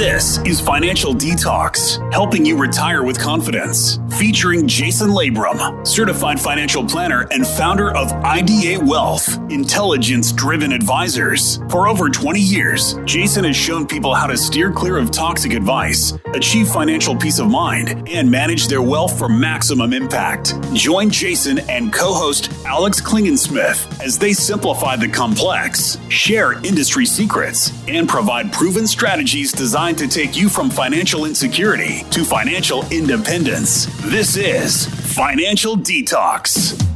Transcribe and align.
This 0.00 0.38
is 0.46 0.62
Financial 0.62 1.12
Detox, 1.12 2.00
helping 2.10 2.46
you 2.46 2.56
retire 2.56 3.04
with 3.04 3.20
confidence. 3.20 3.98
Featuring 4.16 4.66
Jason 4.66 5.10
Labrum, 5.10 5.86
certified 5.86 6.40
financial 6.40 6.82
planner 6.86 7.26
and 7.30 7.46
founder 7.46 7.94
of 7.94 8.10
IDA 8.24 8.82
Wealth, 8.82 9.36
intelligence 9.50 10.32
driven 10.32 10.72
advisors. 10.72 11.58
For 11.68 11.86
over 11.86 12.08
20 12.08 12.40
years, 12.40 12.94
Jason 13.04 13.44
has 13.44 13.56
shown 13.56 13.86
people 13.86 14.14
how 14.14 14.26
to 14.26 14.38
steer 14.38 14.72
clear 14.72 14.96
of 14.96 15.10
toxic 15.10 15.52
advice, 15.52 16.14
achieve 16.32 16.68
financial 16.68 17.14
peace 17.14 17.38
of 17.38 17.50
mind, 17.50 18.08
and 18.08 18.30
manage 18.30 18.68
their 18.68 18.82
wealth 18.82 19.18
for 19.18 19.28
maximum 19.28 19.92
impact. 19.92 20.54
Join 20.72 21.10
Jason 21.10 21.58
and 21.68 21.92
co 21.92 22.14
host 22.14 22.50
Alex 22.64 23.02
Klingensmith 23.02 24.02
as 24.02 24.18
they 24.18 24.32
simplify 24.32 24.96
the 24.96 25.08
complex, 25.08 25.98
share 26.08 26.54
industry 26.64 27.04
secrets, 27.04 27.70
and 27.86 28.08
provide 28.08 28.50
proven 28.50 28.86
strategies 28.86 29.52
designed 29.52 29.89
designed 29.90 30.10
to 30.10 30.18
take 30.18 30.36
you 30.36 30.48
from 30.48 30.70
financial 30.70 31.24
insecurity 31.24 32.04
to 32.10 32.24
financial 32.24 32.84
independence. 32.90 33.86
This 34.02 34.36
is 34.36 34.86
Financial 35.14 35.76
Detox. 35.76 36.89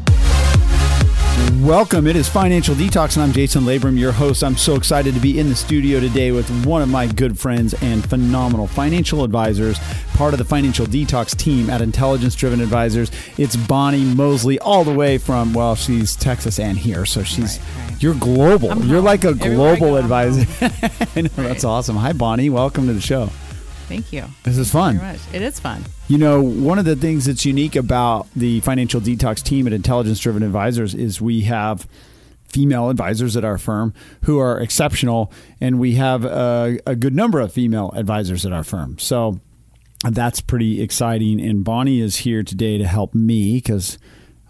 Welcome. 1.65 2.07
It 2.07 2.15
is 2.15 2.29
Financial 2.29 2.75
Detox, 2.75 3.17
and 3.17 3.23
I'm 3.23 3.33
Jason 3.33 3.63
Labrum, 3.63 3.99
your 3.99 4.13
host. 4.13 4.45
I'm 4.45 4.55
so 4.55 4.75
excited 4.75 5.15
to 5.15 5.21
be 5.21 5.39
in 5.41 5.49
the 5.49 5.55
studio 5.55 5.99
today 5.99 6.31
with 6.31 6.47
one 6.67 6.83
of 6.83 6.91
my 6.91 7.07
good 7.07 7.39
friends 7.39 7.73
and 7.81 8.07
phenomenal 8.07 8.67
financial 8.67 9.25
advisors, 9.25 9.79
part 10.13 10.35
of 10.35 10.39
the 10.39 10.45
Financial 10.45 10.85
Detox 10.85 11.35
team 11.35 11.71
at 11.71 11.81
Intelligence 11.81 12.35
Driven 12.35 12.61
Advisors. 12.61 13.11
It's 13.39 13.57
Bonnie 13.57 14.05
Mosley, 14.05 14.59
all 14.59 14.85
the 14.85 14.93
way 14.93 15.17
from, 15.17 15.55
well, 15.55 15.75
she's 15.75 16.15
Texas 16.17 16.59
and 16.59 16.77
here, 16.77 17.07
so 17.07 17.23
she's. 17.23 17.59
Right, 17.59 17.89
right. 17.89 18.03
You're 18.03 18.15
global. 18.17 18.77
You're 18.85 19.01
like 19.01 19.25
a 19.25 19.33
global 19.33 19.97
advisor. 19.97 20.47
I 21.17 21.23
know, 21.23 21.31
right. 21.39 21.49
That's 21.49 21.65
awesome. 21.65 21.97
Hi, 21.97 22.13
Bonnie. 22.13 22.51
Welcome 22.51 22.89
to 22.89 22.93
the 22.93 23.01
show. 23.01 23.31
Thank 23.85 24.13
you. 24.13 24.25
This 24.43 24.59
is 24.59 24.71
fun. 24.71 24.99
It 25.33 25.43
is 25.43 25.61
fun. 25.61 25.85
You 26.09 26.19
know, 26.19 26.43
one 26.43 26.79
of 26.79 26.85
the 26.85 26.97
things 26.97 27.27
that's 27.27 27.45
unique 27.45 27.77
about 27.77 28.27
the 28.35 28.61
financial 28.61 29.01
detox 29.01 29.43
team 29.43 29.67
at 29.67 29.73
Intelligence 29.73 30.19
Driven 30.19 30.43
Advisors 30.43 30.95
is 30.95 31.21
we 31.21 31.43
have 31.43 31.87
female 32.55 32.89
advisors 32.89 33.37
at 33.37 33.45
our 33.45 33.59
firm 33.59 33.93
who 34.25 34.39
are 34.39 34.61
exceptional, 34.61 35.33
and 35.61 35.79
we 35.79 35.97
have 35.97 36.25
a, 36.25 36.79
a 36.87 36.95
good 36.95 37.15
number 37.15 37.41
of 37.41 37.53
female 37.53 37.91
advisors 37.95 38.47
at 38.47 38.53
our 38.53 38.65
firm. 38.65 38.99
So 38.99 39.41
that's 40.09 40.41
pretty 40.41 40.81
exciting. 40.81 41.41
And 41.41 41.65
Bonnie 41.65 42.01
is 42.01 42.17
here 42.19 42.43
today 42.43 42.79
to 42.79 42.87
help 42.87 43.15
me 43.15 43.55
because. 43.55 43.99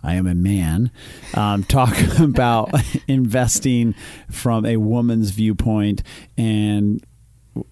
I 0.06 0.16
am 0.16 0.26
a 0.26 0.34
man. 0.34 0.90
Um, 1.32 1.64
talk 1.68 1.96
about 2.18 2.70
investing 3.08 3.94
from 4.30 4.66
a 4.66 4.76
woman's 4.76 5.30
viewpoint 5.30 6.02
and 6.36 7.02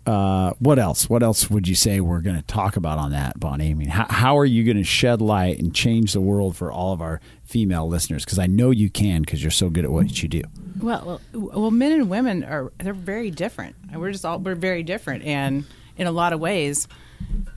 uh, 0.06 0.52
what 0.58 0.78
else? 0.78 1.08
What 1.08 1.22
else 1.22 1.50
would 1.50 1.66
you 1.66 1.74
say 1.74 2.00
we're 2.00 2.20
going 2.20 2.36
to 2.36 2.42
talk 2.42 2.76
about 2.76 2.98
on 2.98 3.10
that, 3.12 3.38
Bonnie? 3.40 3.70
I 3.70 3.74
mean, 3.74 3.88
how, 3.88 4.06
how 4.08 4.38
are 4.38 4.44
you 4.44 4.64
going 4.64 4.76
to 4.76 4.84
shed 4.84 5.20
light 5.20 5.58
and 5.58 5.74
change 5.74 6.12
the 6.12 6.20
world 6.20 6.56
for 6.56 6.70
all 6.70 6.92
of 6.92 7.00
our 7.00 7.20
female 7.44 7.88
listeners? 7.88 8.24
Because 8.24 8.38
I 8.38 8.46
know 8.46 8.70
you 8.70 8.90
can, 8.90 9.22
because 9.22 9.42
you're 9.42 9.50
so 9.50 9.70
good 9.70 9.84
at 9.84 9.90
what 9.90 10.22
you 10.22 10.28
do. 10.28 10.42
Well, 10.80 11.20
well, 11.32 11.70
men 11.70 11.92
and 11.92 12.08
women 12.08 12.44
are 12.44 12.72
they're 12.78 12.92
very 12.92 13.30
different. 13.30 13.76
We're 13.94 14.12
just 14.12 14.24
all 14.24 14.38
we're 14.38 14.54
very 14.54 14.82
different, 14.82 15.24
and 15.24 15.64
in 15.96 16.06
a 16.06 16.12
lot 16.12 16.32
of 16.32 16.40
ways. 16.40 16.88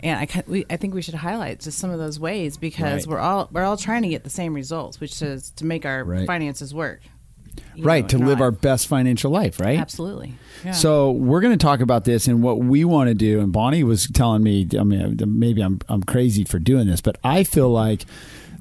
And 0.01 0.19
I, 0.19 0.43
we, 0.45 0.65
I 0.69 0.77
think 0.77 0.93
we 0.93 1.01
should 1.01 1.15
highlight 1.15 1.59
just 1.61 1.79
some 1.79 1.89
of 1.89 1.97
those 1.97 2.19
ways 2.19 2.57
because 2.57 3.07
right. 3.07 3.13
we're 3.13 3.19
all 3.19 3.49
we're 3.51 3.63
all 3.63 3.77
trying 3.77 4.03
to 4.03 4.09
get 4.09 4.23
the 4.23 4.29
same 4.29 4.53
results, 4.53 4.99
which 4.99 5.21
is 5.21 5.51
to 5.51 5.65
make 5.65 5.85
our 5.85 6.03
right. 6.03 6.27
finances 6.27 6.73
work 6.73 7.01
right 7.79 8.03
know, 8.03 8.07
to 8.07 8.17
live 8.17 8.41
our 8.41 8.51
best 8.51 8.87
financial 8.87 9.31
life 9.31 9.59
right 9.59 9.79
absolutely 9.79 10.33
yeah. 10.63 10.71
so 10.71 11.11
we're 11.11 11.41
going 11.41 11.57
to 11.57 11.63
talk 11.63 11.79
about 11.79 12.05
this 12.05 12.27
and 12.27 12.41
what 12.41 12.59
we 12.59 12.85
want 12.85 13.07
to 13.07 13.13
do 13.13 13.39
and 13.39 13.51
bonnie 13.51 13.83
was 13.83 14.07
telling 14.07 14.43
me 14.43 14.67
i 14.79 14.83
mean 14.83 15.17
maybe 15.25 15.61
i'm, 15.61 15.79
I'm 15.87 16.03
crazy 16.03 16.43
for 16.43 16.59
doing 16.59 16.87
this 16.87 17.01
but 17.01 17.17
i 17.23 17.43
feel 17.43 17.69
like 17.69 18.05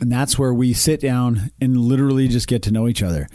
and 0.00 0.10
that's 0.10 0.38
where 0.38 0.54
we 0.54 0.72
sit 0.72 1.00
down 1.00 1.50
and 1.60 1.76
literally 1.76 2.28
just 2.28 2.46
get 2.46 2.62
to 2.62 2.70
know 2.70 2.88
each 2.88 3.02
other. 3.02 3.26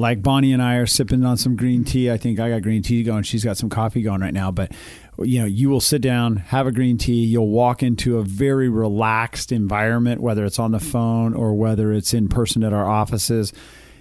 Like 0.00 0.22
Bonnie 0.22 0.54
and 0.54 0.62
I 0.62 0.76
are 0.76 0.86
sipping 0.86 1.26
on 1.26 1.36
some 1.36 1.56
green 1.56 1.84
tea. 1.84 2.10
I 2.10 2.16
think 2.16 2.40
I 2.40 2.48
got 2.48 2.62
green 2.62 2.80
tea 2.80 3.02
going. 3.02 3.22
She's 3.22 3.44
got 3.44 3.58
some 3.58 3.68
coffee 3.68 4.00
going 4.00 4.22
right 4.22 4.32
now. 4.32 4.50
But 4.50 4.72
you 5.18 5.40
know, 5.40 5.44
you 5.44 5.68
will 5.68 5.82
sit 5.82 6.00
down, 6.00 6.36
have 6.36 6.66
a 6.66 6.72
green 6.72 6.96
tea, 6.96 7.26
you'll 7.26 7.50
walk 7.50 7.82
into 7.82 8.16
a 8.16 8.22
very 8.22 8.70
relaxed 8.70 9.52
environment, 9.52 10.22
whether 10.22 10.46
it's 10.46 10.58
on 10.58 10.72
the 10.72 10.80
phone 10.80 11.34
or 11.34 11.52
whether 11.52 11.92
it's 11.92 12.14
in 12.14 12.28
person 12.28 12.64
at 12.64 12.72
our 12.72 12.88
offices. 12.88 13.52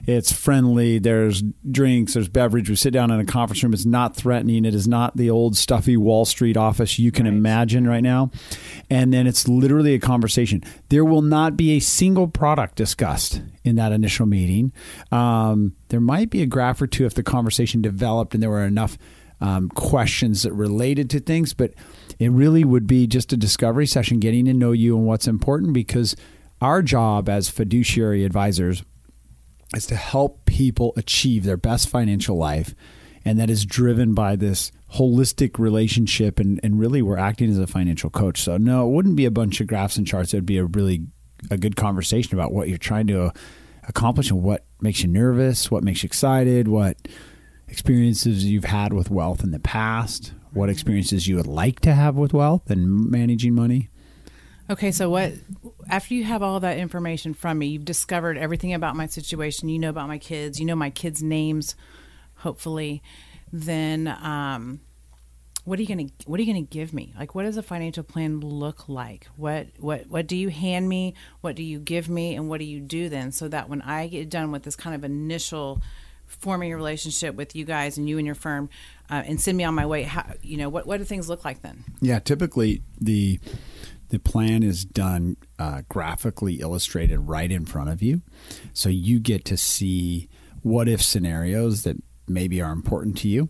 It's 0.06 0.32
friendly. 0.32 1.00
There's 1.00 1.44
drinks. 1.70 2.14
There's 2.14 2.28
beverage. 2.28 2.70
We 2.70 2.76
sit 2.76 2.92
down 2.92 3.12
in 3.12 3.20
a 3.20 3.26
conference 3.26 3.64
room. 3.64 3.74
It's 3.74 3.86
not 3.86 4.16
threatening. 4.16 4.66
It 4.66 4.76
is 4.76 4.88
not 4.88 5.18
the 5.18 5.30
old 5.30 5.58
stuffy 5.58 5.98
Wall 5.98 6.26
Street 6.26 6.58
office 6.58 7.00
you 7.00 7.12
can 7.12 7.26
right. 7.26 7.34
imagine 7.34 7.88
right 7.88 8.04
now. 8.04 8.32
And 8.90 9.14
then 9.14 9.28
it's 9.28 9.48
literally 9.48 9.94
a 9.94 10.00
conversation. 10.00 10.64
There 10.90 11.06
will 11.06 11.22
not 11.22 11.58
be 11.58 11.72
a 11.72 11.80
single 11.80 12.28
product 12.28 12.76
discussed 12.76 13.42
in 13.64 13.76
that 13.76 13.92
initial 13.92 14.26
meeting. 14.26 14.72
Um, 15.12 15.76
there 15.90 16.02
might 16.02 16.30
be 16.30 16.42
a 16.42 16.46
graph 16.46 16.82
or 16.82 16.88
two 16.88 17.06
if 17.06 17.14
the 17.14 17.24
conversation 17.24 17.82
developed 17.82 18.34
and 18.34 18.42
there 18.42 18.50
were 18.50 18.64
enough 18.64 18.98
um, 19.42 19.70
questions 19.70 20.44
that 20.44 20.54
related 20.54 21.10
to 21.12 21.20
things, 21.20 21.54
but 21.54 21.74
it 22.20 22.30
really 22.30 22.64
would 22.64 22.88
be 22.88 23.08
just 23.08 23.32
a 23.32 23.38
discovery 23.38 23.88
session, 23.88 24.20
getting 24.20 24.46
to 24.46 24.54
know 24.54 24.72
you 24.72 24.98
and 24.98 25.06
what's 25.06 25.28
important 25.28 25.74
because 25.74 26.16
our 26.62 26.82
job 26.82 27.30
as 27.30 27.50
fiduciary 27.50 28.26
advisors 28.26 28.84
is 29.76 29.86
to 29.88 29.96
help 29.96 30.46
people 30.46 30.94
achieve 30.98 31.44
their 31.44 31.58
best 31.58 31.90
financial 31.90 32.38
life. 32.38 32.74
And 33.26 33.38
that 33.40 33.50
is 33.50 33.66
driven 33.66 34.14
by 34.14 34.36
this 34.36 34.72
holistic 34.94 35.60
relationship. 35.60 36.40
And, 36.40 36.60
and 36.64 36.80
really, 36.80 37.02
we're 37.02 37.18
acting 37.18 37.50
as 37.50 37.60
a 37.60 37.68
financial 37.68 38.10
coach. 38.10 38.42
So, 38.42 38.58
no, 38.58 38.88
it 38.88 38.92
wouldn't 38.92 39.18
be 39.18 39.26
a 39.26 39.32
bunch 39.32 39.60
of 39.60 39.68
graphs 39.68 39.98
and 39.98 40.08
charts. 40.08 40.34
It 40.34 40.38
would 40.38 40.46
be 40.46 40.58
a 40.58 40.66
really 40.66 41.08
a 41.52 41.58
good 41.58 41.76
conversation 41.76 42.34
about 42.34 42.52
what 42.52 42.70
you're 42.70 42.78
trying 42.78 43.08
to 43.08 43.26
uh, 43.26 43.32
accomplish 43.88 44.30
and 44.30 44.44
what 44.44 44.66
makes 44.82 45.02
you 45.02 45.08
nervous, 45.08 45.70
what 45.70 45.84
makes 45.84 46.04
you 46.04 46.08
excited, 46.08 46.68
what 46.68 46.98
experiences 47.68 48.46
you've 48.46 48.66
had 48.66 48.94
with 48.94 49.10
wealth 49.10 49.44
in 49.44 49.52
the 49.52 49.60
past, 49.60 50.34
what 50.52 50.66
mm-hmm. 50.66 50.72
experiences 50.72 51.28
you 51.28 51.36
would 51.36 51.48
like 51.48 51.80
to 51.82 51.94
have 51.94 52.16
with 52.16 52.34
wealth 52.34 52.70
and 52.70 53.10
managing 53.10 53.54
money. 53.54 53.90
Okay, 54.70 54.92
so 54.92 55.10
what 55.10 55.34
after 55.90 56.14
you 56.14 56.24
have 56.26 56.44
all 56.44 56.60
that 56.60 56.78
information 56.78 57.34
from 57.34 57.58
me, 57.58 57.68
you've 57.68 57.86
discovered 57.86 58.38
everything 58.38 58.74
about 58.74 58.96
my 58.96 59.08
situation, 59.08 59.68
you 59.68 59.80
know 59.80 59.90
about 59.90 60.08
my 60.08 60.20
kids, 60.20 60.60
you 60.60 60.66
know 60.66 60.76
my 60.76 60.92
kids' 60.92 61.24
names, 61.24 61.76
hopefully, 62.36 63.02
then 63.52 64.08
um, 64.08 64.80
what 65.66 65.80
are 65.80 65.82
you 65.82 65.88
gonna 65.88 66.10
what 66.26 66.40
are 66.40 66.44
you 66.44 66.54
gonna 66.54 66.66
give 66.66 66.94
me? 66.94 67.14
Like 67.18 67.34
what 67.34 67.44
does 67.44 67.58
a 67.58 67.64
financial 67.64 68.04
plan 68.04 68.42
look 68.42 68.88
like? 68.88 69.28
What 69.36 69.68
what 69.80 70.08
what 70.08 70.28
do 70.28 70.38
you 70.38 70.50
hand 70.50 70.88
me? 70.88 71.16
What 71.42 71.56
do 71.56 71.64
you 71.64 71.80
give 71.80 72.08
me 72.08 72.36
and 72.36 72.48
what 72.48 72.60
do 72.60 72.66
you 72.66 72.80
do 72.80 73.10
then 73.10 73.32
so 73.32 73.48
that 73.48 73.70
when 73.70 73.82
I 73.82 74.08
get 74.08 74.30
done 74.30 74.52
with 74.52 74.64
this 74.64 74.76
kind 74.76 74.96
of 74.96 75.04
initial 75.04 75.82
forming 76.28 76.72
a 76.72 76.76
relationship 76.76 77.34
with 77.34 77.56
you 77.56 77.66
guys 77.66 77.98
and 77.98 78.08
you 78.08 78.20
and 78.20 78.26
your 78.26 78.36
firm 78.36 78.70
uh, 79.10 79.24
and 79.26 79.42
send 79.42 79.58
me 79.58 79.64
on 79.64 79.74
my 79.74 79.86
way 79.86 80.04
how 80.04 80.24
you 80.44 80.58
know 80.58 80.70
what 80.70 80.86
what 80.86 80.98
do 80.98 81.04
things 81.04 81.28
look 81.28 81.44
like 81.44 81.64
then 81.64 81.84
yeah 82.02 82.20
typically 82.20 82.84
the 83.02 83.40
the 84.10 84.20
plan 84.20 84.64
is 84.64 84.86
done 84.86 85.38
uh, 85.58 85.82
graphically 85.90 86.56
illustrated 86.56 87.20
right 87.20 87.52
in 87.52 87.66
front 87.66 87.90
of 87.90 88.02
you. 88.02 88.22
So 88.74 88.90
you 88.90 89.20
get 89.20 89.46
to 89.46 89.58
see 89.58 90.28
what 90.62 90.88
if 90.88 91.02
scenarios 91.02 91.84
that 91.84 91.98
maybe 92.28 92.62
are 92.62 92.72
important 92.72 93.18
to 93.20 93.28
you 93.28 93.50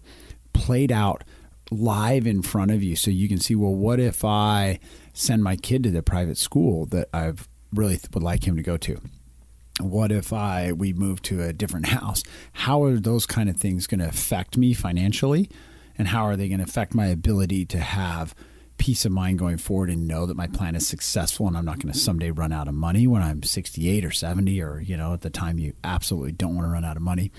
played 0.54 0.92
out 0.92 1.24
live 1.72 2.26
in 2.26 2.42
front 2.42 2.72
of 2.72 2.82
you. 2.84 2.96
So 2.96 3.12
you 3.12 3.28
can 3.28 3.40
see 3.40 3.56
well 3.56 3.74
what 3.74 4.00
if 4.00 4.24
i 4.24 4.80
send 5.14 5.44
my 5.44 5.56
kid 5.56 5.84
to 5.84 5.92
the 5.92 6.02
private 6.02 6.38
school 6.38 6.86
that 6.88 7.10
i've 7.14 7.48
really 7.74 8.00
would 8.14 8.24
like 8.24 8.48
him 8.48 8.56
to 8.56 8.64
go 8.64 8.78
to? 8.78 9.00
What 9.80 10.12
if 10.12 10.34
I 10.34 10.74
we 10.74 10.94
move 10.94 11.22
to 11.24 11.42
a 11.42 11.54
different 11.54 11.88
house? 11.88 12.24
How 12.52 12.84
are 12.84 12.98
those 12.98 13.26
kind 13.26 13.50
of 13.50 13.58
things 13.58 13.88
going 13.88 14.00
to 14.00 14.08
affect 14.08 14.58
me 14.58 14.74
financially, 14.74 15.50
and 15.98 16.10
how 16.10 16.24
are 16.24 16.36
they 16.36 16.50
going 16.50 16.60
to 16.60 16.66
affect 16.66 16.94
my 16.94 17.08
ability 17.08 17.66
to 17.68 17.80
have 17.80 18.36
peace 18.80 19.06
of 19.06 19.12
mind 19.12 19.38
going 19.38 19.58
forward 19.58 19.90
and 19.90 20.08
know 20.08 20.26
that 20.26 20.36
my 20.36 20.48
plan 20.48 20.74
is 20.74 20.88
successful 20.88 21.48
and 21.48 21.56
I'm 21.56 21.66
not 21.66 21.80
going 21.80 21.94
to 21.94 22.00
someday 22.00 22.32
run 22.32 22.52
out 22.52 22.68
of 22.68 22.74
money 22.74 23.06
when 23.06 23.22
I'm 23.22 23.44
68 23.44 24.04
or 24.04 24.12
70 24.12 24.62
or 24.62 24.80
you 24.80 24.98
know 24.98 25.14
at 25.14 25.22
the 25.22 25.30
time 25.30 25.60
you 25.60 25.74
absolutely 25.84 26.32
don't 26.32 26.56
want 26.56 26.66
to 26.66 26.72
run 26.72 26.86
out 26.86 26.98
of 26.98 27.04
money. 27.04 27.32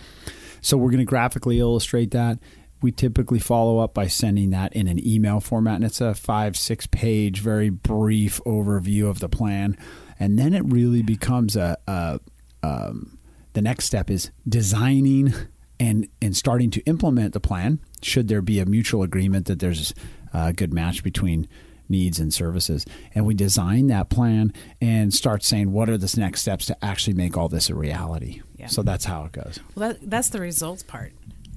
So 0.61 0.77
we're 0.77 0.91
going 0.91 0.99
to 0.99 1.05
graphically 1.05 1.59
illustrate 1.59 2.13
that. 2.13 2.39
We 2.83 2.93
typically 2.93 3.41
follow 3.41 3.79
up 3.79 3.93
by 3.95 4.07
sending 4.07 4.51
that 4.51 4.75
in 4.75 4.87
an 4.87 5.05
email 5.07 5.41
format 5.41 5.77
and 5.77 5.85
it's 5.85 6.01
a 6.01 6.15
5 6.15 6.57
6 6.57 6.87
page 6.89 7.41
very 7.41 7.71
brief 7.71 8.41
overview 8.47 9.09
of 9.09 9.19
the 9.19 9.29
plan 9.29 9.77
and 10.19 10.39
then 10.39 10.55
it 10.55 10.63
really 10.67 11.03
becomes 11.03 11.57
a, 11.57 11.77
a 11.89 12.21
um, 12.63 13.19
the 13.55 13.63
next 13.63 13.87
step 13.87 14.11
is 14.11 14.31
designing 14.49 15.33
and 15.81 16.07
and 16.21 16.37
starting 16.37 16.71
to 16.71 16.81
implement 16.83 17.33
the 17.33 17.41
plan. 17.41 17.81
Should 18.03 18.29
there 18.29 18.43
be 18.43 18.61
a 18.61 18.67
mutual 18.67 19.03
agreement 19.03 19.47
that 19.47 19.59
there's 19.59 19.95
a 20.33 20.53
good 20.53 20.73
match 20.73 21.03
between 21.03 21.49
needs 21.89 22.21
and 22.21 22.33
services, 22.33 22.87
and 23.15 23.27
we 23.27 23.35
design 23.35 23.89
that 23.89 24.09
plan 24.09 24.53
and 24.81 25.13
start 25.13 25.43
saying 25.43 25.73
what 25.73 25.91
are 25.91 25.99
the 25.99 26.15
next 26.19 26.41
steps 26.41 26.67
to 26.67 26.85
actually 26.85 27.15
make 27.15 27.37
all 27.37 27.49
this 27.49 27.69
a 27.69 27.75
reality. 27.75 28.41
Yeah. 28.57 28.69
So 28.69 28.83
that's 28.83 29.05
how 29.05 29.25
it 29.25 29.33
goes. 29.33 29.59
Well, 29.75 29.91
that, 29.91 29.99
that's 30.09 30.29
the 30.29 30.41
results 30.41 30.83
part, 30.83 31.13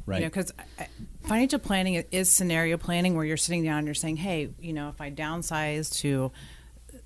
right? 0.06 0.22
You 0.22 0.28
because 0.28 0.52
know, 0.80 0.86
financial 1.24 1.60
planning 1.60 2.04
is 2.12 2.30
scenario 2.30 2.78
planning 2.78 3.16
where 3.16 3.26
you're 3.26 3.38
sitting 3.38 3.64
down 3.64 3.80
and 3.80 3.88
you're 3.88 3.94
saying, 3.94 4.18
hey, 4.18 4.50
you 4.60 4.74
know, 4.74 4.90
if 4.90 5.00
I 5.00 5.12
downsize 5.12 5.96
to 6.00 6.32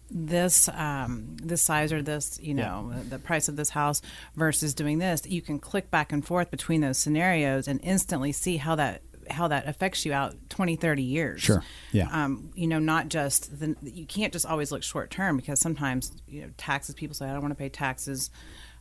this 0.09 0.69
um, 0.69 1.35
this 1.37 1.61
size 1.61 1.91
or 1.91 2.01
this 2.01 2.39
you 2.41 2.53
know 2.53 2.91
yeah. 2.93 3.03
the 3.09 3.19
price 3.19 3.49
of 3.49 3.55
this 3.55 3.69
house 3.69 4.01
versus 4.35 4.73
doing 4.73 4.99
this 4.99 5.25
you 5.25 5.41
can 5.41 5.59
click 5.59 5.91
back 5.91 6.13
and 6.13 6.25
forth 6.25 6.49
between 6.49 6.81
those 6.81 6.97
scenarios 6.97 7.67
and 7.67 7.79
instantly 7.83 8.31
see 8.31 8.57
how 8.57 8.75
that 8.75 9.01
how 9.31 9.47
that 9.47 9.67
affects 9.67 10.05
you 10.05 10.13
out 10.13 10.35
20 10.49 10.75
30 10.75 11.03
years 11.03 11.41
sure 11.41 11.63
yeah 11.91 12.07
um, 12.11 12.51
you 12.55 12.67
know 12.67 12.79
not 12.79 13.09
just 13.09 13.59
the, 13.59 13.75
you 13.83 14.05
can't 14.05 14.33
just 14.33 14.45
always 14.45 14.71
look 14.71 14.83
short 14.83 15.09
term 15.09 15.37
because 15.37 15.59
sometimes 15.59 16.11
you 16.27 16.41
know 16.41 16.49
taxes 16.57 16.95
people 16.95 17.13
say 17.13 17.25
i 17.25 17.31
don't 17.31 17.41
want 17.41 17.51
to 17.51 17.55
pay 17.55 17.69
taxes 17.69 18.29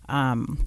um, 0.08 0.66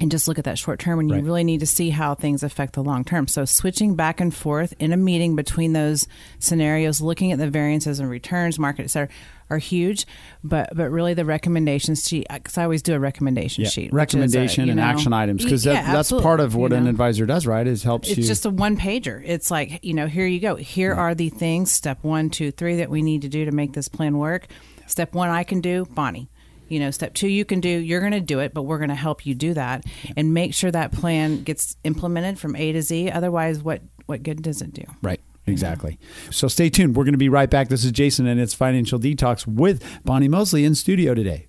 and 0.00 0.10
just 0.10 0.28
look 0.28 0.38
at 0.38 0.44
that 0.44 0.58
short 0.58 0.78
term 0.78 1.00
and 1.00 1.08
you 1.08 1.16
right. 1.16 1.24
really 1.24 1.44
need 1.44 1.60
to 1.60 1.66
see 1.66 1.90
how 1.90 2.14
things 2.14 2.42
affect 2.42 2.74
the 2.74 2.82
long 2.82 3.04
term. 3.04 3.26
So 3.26 3.44
switching 3.44 3.96
back 3.96 4.20
and 4.20 4.34
forth 4.34 4.74
in 4.78 4.92
a 4.92 4.96
meeting 4.96 5.34
between 5.34 5.72
those 5.72 6.06
scenarios, 6.38 7.00
looking 7.00 7.32
at 7.32 7.38
the 7.38 7.50
variances 7.50 7.98
and 7.98 8.08
returns, 8.08 8.58
market, 8.58 8.84
et 8.84 8.90
cetera, 8.90 9.08
are 9.50 9.58
huge, 9.58 10.06
but 10.44 10.70
but 10.74 10.90
really 10.90 11.14
the 11.14 11.24
recommendations 11.24 12.06
sheet 12.06 12.26
because 12.32 12.58
uh, 12.58 12.62
I 12.62 12.64
always 12.64 12.82
do 12.82 12.94
a 12.94 12.98
recommendation 12.98 13.64
yeah. 13.64 13.70
sheet, 13.70 13.92
uh, 13.92 13.96
recommendation 13.96 14.68
a, 14.68 14.72
and 14.72 14.76
know, 14.76 14.86
action 14.86 15.12
items 15.12 15.44
because 15.44 15.64
that, 15.64 15.86
yeah, 15.86 15.92
that's 15.92 16.10
part 16.10 16.40
of 16.40 16.54
what 16.54 16.72
you 16.72 16.76
an 16.76 16.86
advisor 16.86 17.26
does, 17.26 17.46
right? 17.46 17.66
Is 17.66 17.82
helps 17.82 18.08
it's 18.08 18.18
you. 18.18 18.20
It's 18.22 18.28
just 18.28 18.46
a 18.46 18.50
one 18.50 18.76
pager. 18.76 19.22
It's 19.24 19.50
like 19.50 19.82
you 19.84 19.94
know, 19.94 20.06
here 20.06 20.26
you 20.26 20.40
go. 20.40 20.56
Here 20.56 20.94
are 20.94 21.14
the 21.14 21.28
things. 21.28 21.72
Step 21.72 22.02
one, 22.02 22.30
two, 22.30 22.50
three 22.50 22.76
that 22.76 22.90
we 22.90 23.02
need 23.02 23.22
to 23.22 23.28
do 23.28 23.44
to 23.44 23.52
make 23.52 23.72
this 23.72 23.88
plan 23.88 24.18
work. 24.18 24.46
Step 24.86 25.14
one, 25.14 25.28
I 25.28 25.44
can 25.44 25.60
do, 25.60 25.86
Bonnie. 25.90 26.30
You 26.68 26.80
know, 26.80 26.90
step 26.90 27.14
two, 27.14 27.28
you 27.28 27.44
can 27.44 27.60
do. 27.60 27.68
You're 27.68 28.00
going 28.00 28.12
to 28.12 28.20
do 28.20 28.40
it, 28.40 28.52
but 28.52 28.62
we're 28.62 28.78
going 28.78 28.90
to 28.90 28.94
help 28.94 29.24
you 29.24 29.34
do 29.34 29.54
that 29.54 29.84
and 30.16 30.34
make 30.34 30.52
sure 30.52 30.70
that 30.70 30.92
plan 30.92 31.42
gets 31.42 31.76
implemented 31.82 32.38
from 32.38 32.54
A 32.56 32.72
to 32.72 32.82
Z. 32.82 33.10
Otherwise, 33.10 33.62
what 33.62 33.80
what 34.06 34.22
good 34.22 34.42
does 34.42 34.62
it 34.62 34.72
do? 34.72 34.84
Right. 35.02 35.17
Exactly. 35.58 35.98
So 36.30 36.48
stay 36.48 36.70
tuned. 36.70 36.96
We're 36.96 37.04
going 37.04 37.12
to 37.12 37.18
be 37.18 37.28
right 37.28 37.50
back. 37.50 37.68
This 37.68 37.84
is 37.84 37.92
Jason 37.92 38.26
and 38.26 38.40
it's 38.40 38.54
Financial 38.54 38.98
Detox 38.98 39.46
with 39.46 39.84
Bonnie 40.04 40.28
Mosley 40.28 40.64
in 40.64 40.74
studio 40.74 41.14
today. 41.14 41.48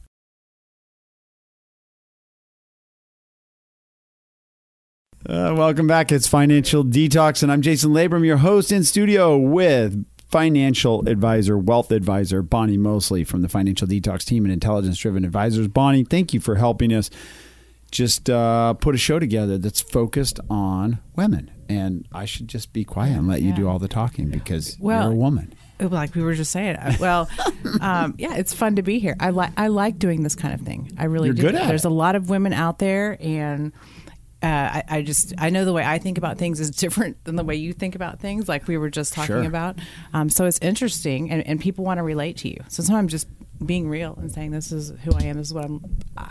Uh, 5.28 5.54
welcome 5.56 5.86
back. 5.86 6.12
It's 6.12 6.28
Financial 6.28 6.84
Detox, 6.84 7.44
and 7.44 7.52
I'm 7.52 7.62
Jason 7.62 7.92
Labrum, 7.92 8.26
your 8.26 8.38
host 8.38 8.72
in 8.72 8.84
studio 8.86 9.38
with 9.38 10.06
financial 10.32 11.08
advisor, 11.08 11.58
wealth 11.58 11.92
advisor, 11.92 12.42
Bonnie 12.42 12.78
Mosley 12.78 13.24
from 13.24 13.42
the 13.42 13.50
Financial 13.50 13.88
Detox 13.88 14.24
team 14.24 14.46
and 14.46 14.54
Intelligence 14.54 14.98
Driven 14.98 15.26
Advisors. 15.26 15.68
Bonnie, 15.68 16.06
thank 16.06 16.34
you 16.34 16.40
for 16.40 16.56
helping 16.56 16.94
us 16.94 17.10
just 17.90 18.30
uh, 18.30 18.74
put 18.76 18.96
a 18.96 18.98
show 18.98 19.20
together 19.20 19.58
that's 19.58 19.82
focused 19.82 20.40
on 20.50 21.00
women. 21.16 21.52
And 21.68 22.08
I 22.12 22.26
should 22.26 22.48
just 22.48 22.74
be 22.74 22.84
quiet 22.84 23.16
and 23.16 23.28
let 23.28 23.42
you 23.42 23.54
do 23.54 23.68
all 23.68 23.78
the 23.78 23.88
talking 23.88 24.30
because 24.30 24.76
well, 24.80 25.04
you're 25.04 25.12
a 25.12 25.16
woman. 25.16 25.54
Like 25.80 26.16
we 26.16 26.24
were 26.24 26.34
just 26.34 26.52
saying. 26.52 26.78
Uh, 26.78 26.96
well, 27.00 27.30
um, 27.82 28.16
yeah, 28.18 28.36
it's 28.36 28.54
fun 28.54 28.76
to 28.78 28.82
be 28.82 29.00
here. 29.00 29.16
I 29.20 29.30
like 29.30 29.52
I 29.56 29.68
like 29.68 30.00
doing 30.00 30.24
this 30.24 30.36
kind 30.36 30.54
of 30.54 30.62
thing. 30.62 30.92
I 30.98 31.06
really 31.06 31.28
you're 31.28 31.36
do. 31.36 31.42
Good 31.44 31.56
at 31.56 31.68
There's 31.68 31.86
it. 31.86 31.92
a 31.92 31.94
lot 31.94 32.16
of 32.16 32.30
women 32.30 32.54
out 32.54 32.80
there, 32.80 33.18
and 33.20 33.72
uh, 34.42 34.46
I, 34.48 34.84
I, 34.90 35.02
just 35.02 35.34
I 35.38 35.50
know 35.50 35.66
the 35.66 35.74
way 35.74 35.84
I 35.84 36.00
think 36.00 36.18
about 36.18 36.38
things 36.38 36.60
is 36.60 36.72
different 36.76 37.24
than 37.26 37.36
the 37.36 37.44
way 37.44 37.56
you 37.56 37.74
think 37.74 37.96
about 37.96 38.20
things, 38.20 38.48
like 38.48 38.68
we 38.68 38.78
were 38.78 38.90
just 38.90 39.14
talking 39.14 39.28
sure. 39.28 39.44
about. 39.44 39.78
Um, 40.14 40.30
so 40.30 40.46
it's 40.46 40.60
interesting, 40.60 41.30
and, 41.30 41.46
and 41.46 41.60
people 41.60 41.86
want 41.86 42.00
to 42.00 42.04
relate 42.04 42.38
to 42.38 42.50
you. 42.50 42.64
So 42.68 42.82
sometimes 42.84 43.12
just 43.12 43.28
being 43.66 43.90
real 43.90 44.16
and 44.20 44.32
saying 44.32 44.52
this 44.52 44.72
is 44.72 44.94
who 45.04 45.14
I 45.14 45.24
am. 45.24 45.38
This 45.38 45.48
is 45.48 45.54
what 45.54 45.66
I'm. 45.66 45.84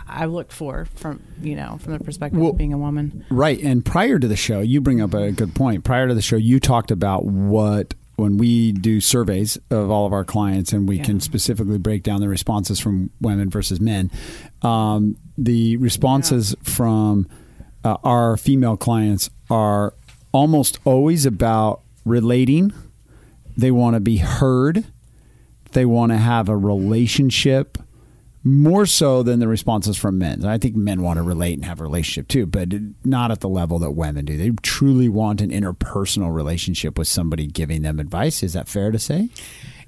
I 0.07 0.25
look 0.25 0.51
for 0.51 0.85
from 0.95 1.21
you 1.41 1.55
know 1.55 1.77
from 1.81 1.93
the 1.93 2.03
perspective 2.03 2.39
well, 2.39 2.51
of 2.51 2.57
being 2.57 2.73
a 2.73 2.77
woman. 2.77 3.25
Right. 3.29 3.59
And 3.61 3.85
prior 3.85 4.19
to 4.19 4.27
the 4.27 4.35
show, 4.35 4.61
you 4.61 4.81
bring 4.81 5.01
up 5.01 5.13
a 5.13 5.31
good 5.31 5.55
point. 5.55 5.83
Prior 5.83 6.07
to 6.07 6.13
the 6.13 6.21
show, 6.21 6.35
you 6.35 6.59
talked 6.59 6.91
about 6.91 7.25
what 7.25 7.93
when 8.15 8.37
we 8.37 8.73
do 8.73 8.99
surveys 8.99 9.57
of 9.69 9.89
all 9.89 10.05
of 10.05 10.11
our 10.11 10.25
clients 10.25 10.73
and 10.73 10.89
we 10.89 10.97
yeah. 10.97 11.03
can 11.03 11.19
specifically 11.21 11.77
break 11.77 12.03
down 12.03 12.19
the 12.19 12.27
responses 12.27 12.79
from 12.79 13.09
women 13.21 13.49
versus 13.49 13.79
men. 13.79 14.11
Um, 14.61 15.15
the 15.37 15.77
responses 15.77 16.53
yeah. 16.57 16.69
from 16.69 17.29
uh, 17.83 17.95
our 18.03 18.35
female 18.35 18.75
clients 18.75 19.29
are 19.49 19.93
almost 20.33 20.79
always 20.83 21.25
about 21.25 21.81
relating. 22.05 22.73
They 23.55 23.71
want 23.71 23.95
to 23.95 23.99
be 23.99 24.17
heard 24.17 24.85
they 25.71 25.85
want 25.85 26.11
to 26.11 26.17
have 26.17 26.49
a 26.49 26.57
relationship 26.57 27.77
more 28.43 28.85
so 28.85 29.21
than 29.21 29.39
the 29.39 29.47
responses 29.47 29.97
from 29.97 30.17
men. 30.17 30.45
I 30.45 30.57
think 30.57 30.75
men 30.75 31.01
want 31.01 31.17
to 31.17 31.23
relate 31.23 31.55
and 31.55 31.65
have 31.65 31.81
a 31.81 31.83
relationship 31.83 32.27
too, 32.29 32.45
but 32.45 32.69
not 33.03 33.31
at 33.31 33.41
the 33.41 33.49
level 33.49 33.79
that 33.79 33.91
women 33.91 34.25
do. 34.25 34.37
They 34.37 34.51
truly 34.61 35.09
want 35.09 35.41
an 35.41 35.49
interpersonal 35.49 36.33
relationship 36.33 36.97
with 36.97 37.07
somebody 37.07 37.47
giving 37.47 37.81
them 37.81 37.99
advice. 37.99 38.41
Is 38.41 38.53
that 38.53 38.69
fair 38.69 38.91
to 38.91 38.99
say? 38.99 39.29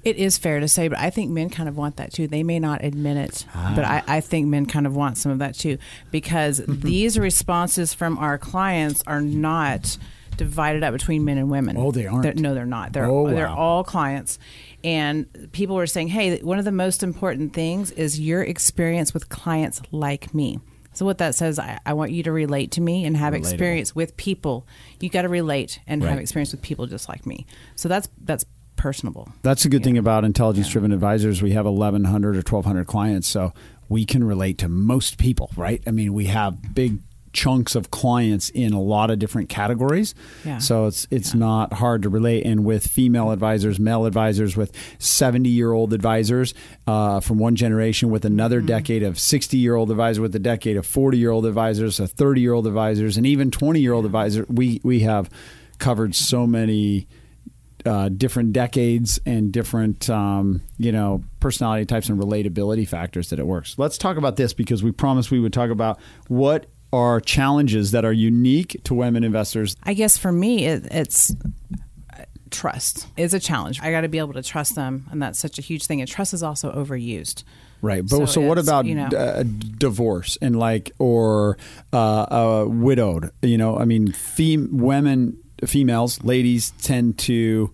It 0.04 0.16
is 0.16 0.36
fair 0.36 0.60
to 0.60 0.68
say, 0.68 0.88
but 0.88 0.98
I 0.98 1.10
think 1.10 1.30
men 1.30 1.48
kind 1.48 1.68
of 1.68 1.76
want 1.76 1.96
that 1.96 2.12
too. 2.12 2.26
They 2.26 2.42
may 2.42 2.58
not 2.58 2.84
admit 2.84 3.16
it, 3.16 3.46
ah. 3.54 3.72
but 3.74 3.84
I, 3.84 4.02
I, 4.08 4.20
think 4.20 4.48
men 4.48 4.66
kind 4.66 4.84
of 4.84 4.96
want 4.96 5.16
some 5.16 5.30
of 5.30 5.38
that 5.38 5.54
too 5.54 5.78
because 6.10 6.60
these 6.68 7.18
responses 7.18 7.94
from 7.94 8.18
our 8.18 8.36
clients 8.36 9.02
are 9.06 9.20
not 9.20 9.96
divided 10.36 10.82
up 10.82 10.92
between 10.92 11.24
men 11.24 11.38
and 11.38 11.50
women. 11.50 11.76
Oh, 11.76 11.92
they 11.92 12.06
aren't. 12.06 12.22
They're, 12.22 12.34
no, 12.34 12.54
they're 12.54 12.66
not. 12.66 12.92
They're 12.92 13.06
oh, 13.06 13.28
they're 13.30 13.48
all 13.48 13.84
clients, 13.84 14.38
and 14.84 15.50
people 15.52 15.76
were 15.76 15.86
saying, 15.86 16.08
"Hey, 16.08 16.38
one 16.40 16.58
of 16.58 16.64
the 16.64 16.72
most 16.72 17.02
important 17.02 17.52
things 17.52 17.90
is 17.90 18.20
your 18.20 18.42
experience 18.42 19.14
with 19.14 19.28
clients 19.28 19.80
like 19.90 20.34
me." 20.34 20.58
So 20.94 21.06
what 21.06 21.18
that 21.18 21.34
says, 21.34 21.58
I, 21.58 21.78
I 21.86 21.94
want 21.94 22.12
you 22.12 22.22
to 22.24 22.32
relate 22.32 22.72
to 22.72 22.80
me 22.80 23.04
and 23.04 23.16
have 23.16 23.32
Relatable. 23.32 23.38
experience 23.38 23.94
with 23.94 24.16
people. 24.16 24.66
You 25.00 25.08
got 25.08 25.22
to 25.22 25.28
relate 25.28 25.80
and 25.86 26.02
right. 26.02 26.10
have 26.10 26.18
experience 26.18 26.52
with 26.52 26.62
people 26.62 26.86
just 26.86 27.08
like 27.08 27.24
me. 27.26 27.46
So 27.76 27.88
that's 27.88 28.08
that's 28.22 28.44
personable. 28.76 29.28
That's 29.42 29.64
a 29.64 29.68
good 29.68 29.84
thing 29.84 29.96
about 29.96 30.24
intelligence 30.24 30.68
driven 30.68 30.90
yeah. 30.90 30.96
advisors. 30.96 31.40
We 31.40 31.52
have 31.52 31.64
1100 31.66 32.36
or 32.36 32.38
1200 32.38 32.86
clients, 32.86 33.28
so 33.28 33.52
we 33.88 34.04
can 34.04 34.24
relate 34.24 34.58
to 34.58 34.68
most 34.68 35.18
people, 35.18 35.50
right? 35.56 35.82
I 35.86 35.90
mean, 35.90 36.12
we 36.14 36.26
have 36.26 36.74
big 36.74 36.98
chunks 37.32 37.74
of 37.74 37.90
clients 37.90 38.50
in 38.50 38.72
a 38.72 38.80
lot 38.80 39.10
of 39.10 39.18
different 39.18 39.48
categories. 39.48 40.14
Yeah. 40.44 40.58
So 40.58 40.86
it's 40.86 41.06
it's 41.10 41.32
Yeah. 41.34 41.40
not 41.40 41.72
hard 41.74 42.02
to 42.02 42.08
relate. 42.08 42.44
And 42.44 42.64
with 42.64 42.86
female 42.86 43.30
advisors, 43.30 43.78
male 43.80 44.04
advisors, 44.06 44.56
with 44.56 44.72
seventy 44.98 45.50
year 45.50 45.72
old 45.72 45.92
advisors 45.92 46.54
uh, 46.86 47.20
from 47.20 47.38
one 47.38 47.56
generation, 47.56 48.10
with 48.10 48.24
another 48.24 48.58
Mm-hmm. 48.58 48.66
decade 48.66 49.02
of 49.02 49.18
sixty 49.18 49.56
year 49.58 49.74
old 49.74 49.90
advisors, 49.90 50.20
with 50.20 50.34
a 50.34 50.38
decade 50.38 50.76
of 50.76 50.86
forty 50.86 51.18
year 51.18 51.30
old 51.30 51.46
advisors, 51.46 51.98
a 52.00 52.06
thirty 52.06 52.40
year 52.40 52.52
old 52.52 52.66
advisors, 52.66 53.16
and 53.16 53.26
even 53.26 53.50
twenty 53.50 53.80
year 53.80 53.92
old 53.92 54.04
advisors, 54.04 54.46
we 54.48 54.80
we 54.84 55.00
have 55.00 55.28
covered 55.78 56.14
so 56.14 56.46
many. 56.46 57.06
Uh, 57.84 58.08
different 58.08 58.52
decades 58.52 59.18
and 59.26 59.50
different, 59.50 60.08
um, 60.08 60.60
you 60.78 60.92
know, 60.92 61.20
personality 61.40 61.84
types 61.84 62.08
and 62.08 62.16
relatability 62.16 62.86
factors 62.86 63.30
that 63.30 63.40
it 63.40 63.44
works. 63.46 63.74
Let's 63.76 63.98
talk 63.98 64.16
about 64.16 64.36
this 64.36 64.54
because 64.54 64.84
we 64.84 64.92
promised 64.92 65.32
we 65.32 65.40
would 65.40 65.52
talk 65.52 65.68
about 65.68 65.98
what 66.28 66.66
are 66.92 67.20
challenges 67.20 67.90
that 67.92 68.04
are 68.04 68.12
unique 68.12 68.80
to 68.84 68.94
women 68.94 69.24
investors. 69.24 69.76
I 69.82 69.94
guess 69.94 70.18
for 70.18 70.32
me, 70.32 70.66
it, 70.66 70.86
it's 70.90 71.34
uh, 72.12 72.24
trust 72.50 73.06
is 73.16 73.32
a 73.34 73.40
challenge. 73.40 73.80
I 73.80 73.90
got 73.90 74.02
to 74.02 74.08
be 74.08 74.18
able 74.18 74.34
to 74.34 74.42
trust 74.42 74.74
them, 74.74 75.06
and 75.10 75.22
that's 75.22 75.38
such 75.38 75.58
a 75.58 75.62
huge 75.62 75.86
thing. 75.86 76.00
And 76.00 76.08
trust 76.08 76.34
is 76.34 76.42
also 76.42 76.70
overused. 76.72 77.44
Right. 77.80 78.02
But 78.02 78.16
so, 78.18 78.26
So 78.26 78.40
what 78.42 78.58
about 78.58 78.86
you 78.86 78.94
know- 78.94 79.06
uh, 79.08 79.42
divorce 79.42 80.38
and 80.40 80.56
like 80.56 80.92
or 80.98 81.56
uh, 81.92 81.96
uh, 81.96 82.64
widowed? 82.68 83.30
You 83.42 83.58
know, 83.58 83.76
I 83.76 83.84
mean, 83.84 84.12
fem- 84.12 84.76
women, 84.78 85.38
females, 85.66 86.22
ladies 86.22 86.72
tend 86.82 87.18
to 87.20 87.72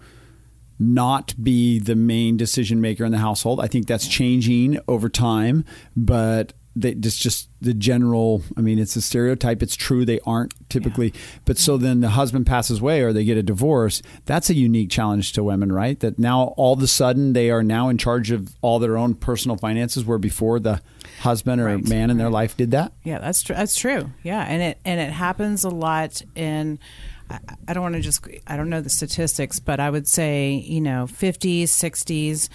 not 0.78 1.34
be 1.42 1.78
the 1.80 1.96
main 1.96 2.36
decision 2.36 2.80
maker 2.80 3.04
in 3.04 3.10
the 3.12 3.18
household. 3.18 3.60
I 3.60 3.66
think 3.66 3.86
that's 3.86 4.06
changing 4.06 4.78
over 4.86 5.08
time, 5.08 5.64
but 5.96 6.52
they, 6.76 6.90
it's 6.90 7.18
just 7.18 7.48
the 7.60 7.74
general. 7.74 8.42
I 8.56 8.60
mean, 8.60 8.78
it's 8.78 8.94
a 8.94 9.02
stereotype. 9.02 9.62
It's 9.62 9.74
true. 9.74 10.04
They 10.04 10.20
aren't 10.20 10.54
typically. 10.68 11.12
But 11.44 11.58
so 11.58 11.76
then 11.76 12.00
the 12.00 12.10
husband 12.10 12.46
passes 12.46 12.80
away 12.80 13.02
or 13.02 13.12
they 13.12 13.24
get 13.24 13.36
a 13.36 13.42
divorce. 13.42 14.00
That's 14.26 14.48
a 14.48 14.54
unique 14.54 14.90
challenge 14.90 15.32
to 15.32 15.42
women, 15.42 15.72
right? 15.72 15.98
That 16.00 16.18
now 16.18 16.54
all 16.56 16.74
of 16.74 16.82
a 16.82 16.86
sudden 16.86 17.32
they 17.32 17.50
are 17.50 17.62
now 17.62 17.88
in 17.88 17.98
charge 17.98 18.30
of 18.30 18.54
all 18.60 18.78
their 18.78 18.96
own 18.96 19.14
personal 19.14 19.56
finances, 19.56 20.04
where 20.04 20.18
before 20.18 20.60
the 20.60 20.80
husband 21.20 21.60
or 21.60 21.66
Right, 21.66 21.88
man 21.88 22.10
in 22.10 22.16
their 22.16 22.30
life 22.30 22.56
did 22.56 22.70
that. 22.70 22.92
Yeah, 23.02 23.18
that's 23.18 23.42
true. 23.42 23.56
That's 23.56 23.76
true. 23.76 24.10
Yeah, 24.22 24.40
and 24.40 24.62
it 24.62 24.78
and 24.84 25.00
it 25.00 25.10
happens 25.10 25.64
a 25.64 25.70
lot 25.70 26.22
in. 26.34 26.78
I, 27.28 27.40
I 27.66 27.74
don't 27.74 27.82
want 27.82 27.96
to 27.96 28.00
just. 28.00 28.26
I 28.46 28.56
don't 28.56 28.70
know 28.70 28.80
the 28.80 28.90
statistics, 28.90 29.58
but 29.58 29.80
I 29.80 29.90
would 29.90 30.06
say 30.08 30.52
you 30.52 30.80
know, 30.80 31.06
fifties, 31.06 31.72
sixties 31.72 32.48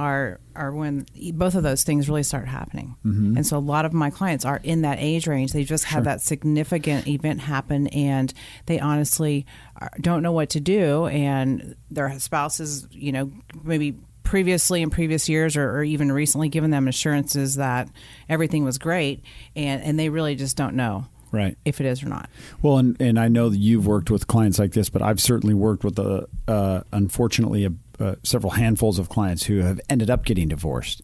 are 0.00 0.40
are 0.56 0.72
when 0.72 1.06
both 1.34 1.54
of 1.54 1.62
those 1.62 1.84
things 1.84 2.08
really 2.08 2.22
start 2.22 2.48
happening. 2.48 2.96
Mm-hmm. 3.04 3.36
And 3.36 3.46
so 3.46 3.58
a 3.58 3.60
lot 3.60 3.84
of 3.84 3.92
my 3.92 4.08
clients 4.10 4.44
are 4.44 4.58
in 4.62 4.82
that 4.82 4.98
age 4.98 5.26
range. 5.26 5.52
They 5.52 5.64
just 5.64 5.84
had 5.84 6.04
that 6.04 6.22
significant 6.22 7.06
event 7.06 7.40
happen, 7.40 7.86
and 7.88 8.32
they 8.66 8.80
honestly 8.80 9.46
are, 9.76 9.90
don't 10.00 10.22
know 10.22 10.32
what 10.32 10.50
to 10.50 10.60
do, 10.60 11.06
and 11.06 11.76
their 11.90 12.18
spouses, 12.18 12.88
you 12.90 13.12
know, 13.12 13.30
maybe 13.62 13.96
previously 14.22 14.80
in 14.80 14.90
previous 14.90 15.28
years 15.28 15.56
or, 15.56 15.70
or 15.70 15.84
even 15.84 16.10
recently 16.10 16.48
given 16.48 16.70
them 16.70 16.88
assurances 16.88 17.56
that 17.56 17.88
everything 18.28 18.64
was 18.64 18.78
great 18.78 19.24
and, 19.56 19.82
and 19.82 19.98
they 19.98 20.08
really 20.08 20.36
just 20.36 20.56
don't 20.56 20.76
know 20.76 21.04
Right. 21.32 21.56
if 21.64 21.80
it 21.80 21.86
is 21.86 22.02
or 22.02 22.08
not. 22.08 22.28
Well, 22.60 22.78
and, 22.78 23.00
and 23.00 23.18
I 23.18 23.28
know 23.28 23.48
that 23.48 23.58
you've 23.58 23.86
worked 23.86 24.10
with 24.10 24.26
clients 24.26 24.58
like 24.58 24.72
this, 24.72 24.90
but 24.90 25.02
I've 25.02 25.20
certainly 25.20 25.54
worked 25.54 25.84
with, 25.84 25.98
uh 25.98 26.26
uh, 26.48 26.82
unfortunately, 26.92 27.66
a, 27.66 27.72
uh, 28.02 28.14
several 28.22 28.52
handfuls 28.52 28.98
of 28.98 29.08
clients 29.08 29.44
who 29.44 29.58
have 29.58 29.80
ended 29.88 30.10
up 30.10 30.24
getting 30.24 30.48
divorced. 30.48 31.02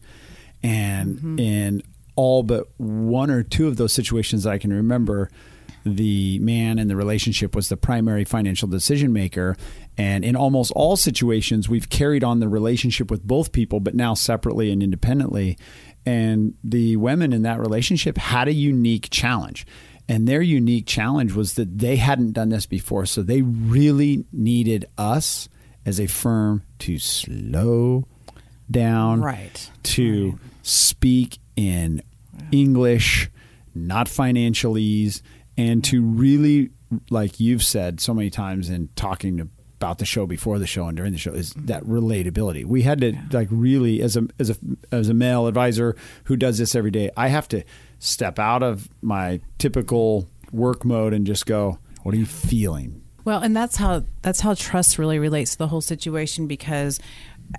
And 0.63 1.39
in 1.39 1.83
all 2.15 2.43
but 2.43 2.67
one 2.77 3.29
or 3.29 3.43
two 3.43 3.67
of 3.67 3.77
those 3.77 3.93
situations 3.93 4.43
that 4.43 4.51
I 4.51 4.57
can 4.57 4.73
remember, 4.73 5.29
the 5.85 6.39
man 6.39 6.79
in 6.79 6.87
the 6.87 6.95
relationship 6.95 7.55
was 7.55 7.69
the 7.69 7.77
primary 7.77 8.25
financial 8.25 8.67
decision 8.67 9.13
maker. 9.13 9.55
And 9.97 10.25
in 10.25 10.35
almost 10.35 10.71
all 10.71 10.97
situations, 10.97 11.69
we've 11.69 11.89
carried 11.89 12.23
on 12.23 12.39
the 12.39 12.49
relationship 12.49 13.09
with 13.09 13.23
both 13.23 13.51
people, 13.51 13.79
but 13.79 13.95
now 13.95 14.13
separately 14.13 14.71
and 14.71 14.83
independently. 14.83 15.57
And 16.05 16.55
the 16.63 16.97
women 16.97 17.33
in 17.33 17.41
that 17.43 17.59
relationship 17.59 18.17
had 18.17 18.47
a 18.47 18.53
unique 18.53 19.09
challenge. 19.09 19.65
And 20.09 20.27
their 20.27 20.41
unique 20.41 20.85
challenge 20.85 21.33
was 21.33 21.55
that 21.55 21.79
they 21.79 21.97
hadn't 21.97 22.31
done 22.31 22.49
this 22.49 22.65
before. 22.65 23.05
So 23.05 23.21
they 23.23 23.41
really 23.41 24.25
needed 24.31 24.85
us 24.97 25.49
as 25.85 25.99
a 25.99 26.07
firm 26.07 26.63
to 26.79 26.97
slow 26.97 28.07
down, 28.69 29.21
Right. 29.21 29.69
to 29.83 30.29
Right. 30.31 30.39
speak 30.61 31.39
in 31.55 32.01
English, 32.51 33.29
not 33.75 34.07
financialese, 34.07 35.21
and 35.57 35.83
to 35.85 36.01
really, 36.01 36.69
like 37.09 37.39
you've 37.39 37.63
said 37.63 37.99
so 37.99 38.13
many 38.13 38.29
times 38.29 38.69
in 38.69 38.89
talking 38.95 39.39
about 39.79 39.97
the 39.99 40.05
show 40.05 40.25
before 40.25 40.57
the 40.59 40.67
show 40.67 40.87
and 40.87 40.97
during 40.97 41.11
the 41.11 41.17
show, 41.17 41.31
is 41.33 41.53
that 41.55 41.83
relatability. 41.83 42.65
We 42.65 42.81
had 42.81 43.01
to 43.01 43.13
like 43.31 43.47
really, 43.51 44.01
as 44.01 44.15
a 44.17 44.27
as 44.39 44.49
a 44.49 44.55
as 44.91 45.09
a 45.09 45.13
male 45.13 45.47
advisor 45.47 45.95
who 46.25 46.35
does 46.35 46.57
this 46.57 46.75
every 46.75 46.91
day, 46.91 47.09
I 47.17 47.27
have 47.27 47.47
to 47.49 47.63
step 47.99 48.39
out 48.39 48.63
of 48.63 48.89
my 49.01 49.41
typical 49.57 50.27
work 50.51 50.85
mode 50.85 51.13
and 51.13 51.25
just 51.25 51.45
go, 51.45 51.79
"What 52.03 52.15
are 52.15 52.17
you 52.17 52.25
feeling?" 52.25 53.01
Well, 53.25 53.41
and 53.41 53.55
that's 53.55 53.75
how 53.75 54.03
that's 54.21 54.39
how 54.39 54.53
trust 54.53 54.97
really 54.97 55.19
relates 55.19 55.51
to 55.51 55.57
the 55.57 55.67
whole 55.67 55.81
situation 55.81 56.47
because 56.47 56.99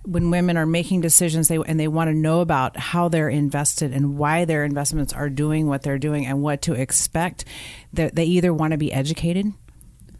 when 0.04 0.30
women 0.30 0.56
are 0.56 0.66
making 0.66 1.00
decisions 1.00 1.48
they 1.48 1.56
and 1.56 1.78
they 1.78 1.88
want 1.88 2.08
to 2.08 2.14
know 2.14 2.40
about 2.40 2.76
how 2.76 3.08
they're 3.08 3.28
invested 3.28 3.92
and 3.92 4.18
why 4.18 4.44
their 4.44 4.64
investments 4.64 5.12
are 5.12 5.30
doing 5.30 5.66
what 5.66 5.82
they're 5.82 5.98
doing 5.98 6.26
and 6.26 6.42
what 6.42 6.62
to 6.62 6.74
expect 6.74 7.44
that 7.92 8.14
they 8.14 8.24
either 8.24 8.52
want 8.52 8.72
to 8.72 8.78
be 8.78 8.92
educated 8.92 9.52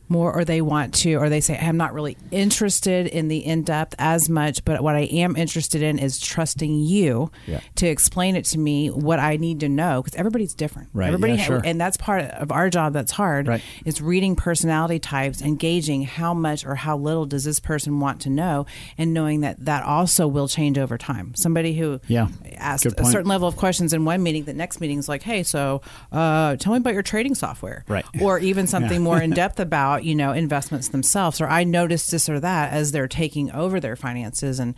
more 0.08 0.32
or 0.32 0.44
they 0.44 0.60
want 0.60 0.94
to 0.94 1.14
or 1.14 1.28
they 1.28 1.40
say 1.40 1.58
i'm 1.60 1.76
not 1.76 1.92
really 1.92 2.16
interested 2.30 3.06
in 3.06 3.28
the 3.28 3.38
in-depth 3.44 3.94
as 3.98 4.28
much 4.30 4.64
but 4.64 4.80
what 4.82 4.94
i 4.96 5.00
am 5.02 5.36
interested 5.36 5.82
in 5.82 5.98
is 5.98 6.18
trusting 6.18 6.74
you 6.80 7.30
Yeah. 7.46 7.60
to 7.76 7.86
explain 7.86 8.36
it 8.36 8.44
to 8.46 8.58
me 8.58 8.88
what 8.88 9.18
i 9.18 9.36
need 9.36 9.60
to 9.60 9.68
know 9.68 10.02
because 10.02 10.16
everybody's 10.18 10.54
different 10.54 10.88
Right, 10.94 11.08
everybody 11.08 11.34
yeah, 11.34 11.42
sure. 11.42 11.60
and 11.64 11.80
that's 11.80 11.96
part 11.96 12.22
of 12.22 12.50
our 12.52 12.70
job 12.70 12.92
that's 12.94 13.12
hard 13.12 13.48
Right. 13.48 13.62
is 13.84 14.00
reading 14.00 14.34
personality 14.36 14.98
types 14.98 15.40
and 15.42 15.58
gauging 15.58 16.02
how 16.02 16.32
much 16.32 16.64
or 16.64 16.74
how 16.74 16.96
little 16.96 17.26
does 17.26 17.44
this 17.44 17.58
person 17.60 18.00
want 18.00 18.20
to 18.22 18.30
know 18.30 18.66
and 18.96 19.12
knowing 19.12 19.40
that 19.42 19.64
that 19.64 19.82
also 19.84 20.26
will 20.26 20.48
change 20.48 20.78
over 20.78 20.96
time 20.96 21.34
somebody 21.34 21.74
who 21.74 22.00
Yeah, 22.08 22.28
asked 22.56 22.86
a 22.86 23.04
certain 23.04 23.28
level 23.28 23.46
of 23.48 23.56
questions 23.56 23.92
in 23.92 24.04
one 24.04 24.22
meeting 24.22 24.44
the 24.44 24.54
next 24.54 24.80
meeting 24.80 24.98
is 24.98 25.08
like 25.08 25.22
hey 25.22 25.42
so 25.42 25.82
uh, 26.12 26.56
tell 26.56 26.72
me 26.72 26.78
about 26.78 26.94
your 26.94 27.02
trading 27.02 27.34
software 27.34 27.84
Right. 27.88 28.04
or 28.20 28.38
even 28.38 28.66
something 28.74 29.02
more 29.02 29.20
in 29.20 29.30
depth 29.30 29.58
about 29.99 30.05
you 30.07 30.14
know 30.14 30.33
investments 30.33 30.88
themselves 30.88 31.40
or 31.40 31.49
i 31.49 31.64
noticed 31.64 32.11
this 32.11 32.28
or 32.28 32.38
that 32.40 32.73
as 32.73 32.93
they're 32.93 33.09
taking 33.09 33.50
over 33.52 33.81
their 33.81 33.97
finances 33.97 34.61
and 34.61 34.75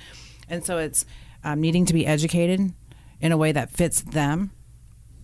and 0.49 0.65
so 0.65 0.79
it's 0.79 1.05
um, 1.45 1.61
needing 1.61 1.85
to 1.85 1.93
be 1.93 2.07
educated 2.07 2.73
in 3.21 3.33
a 3.33 3.37
way 3.37 3.53
that 3.53 3.71
fits 3.71 4.01
them 4.01 4.51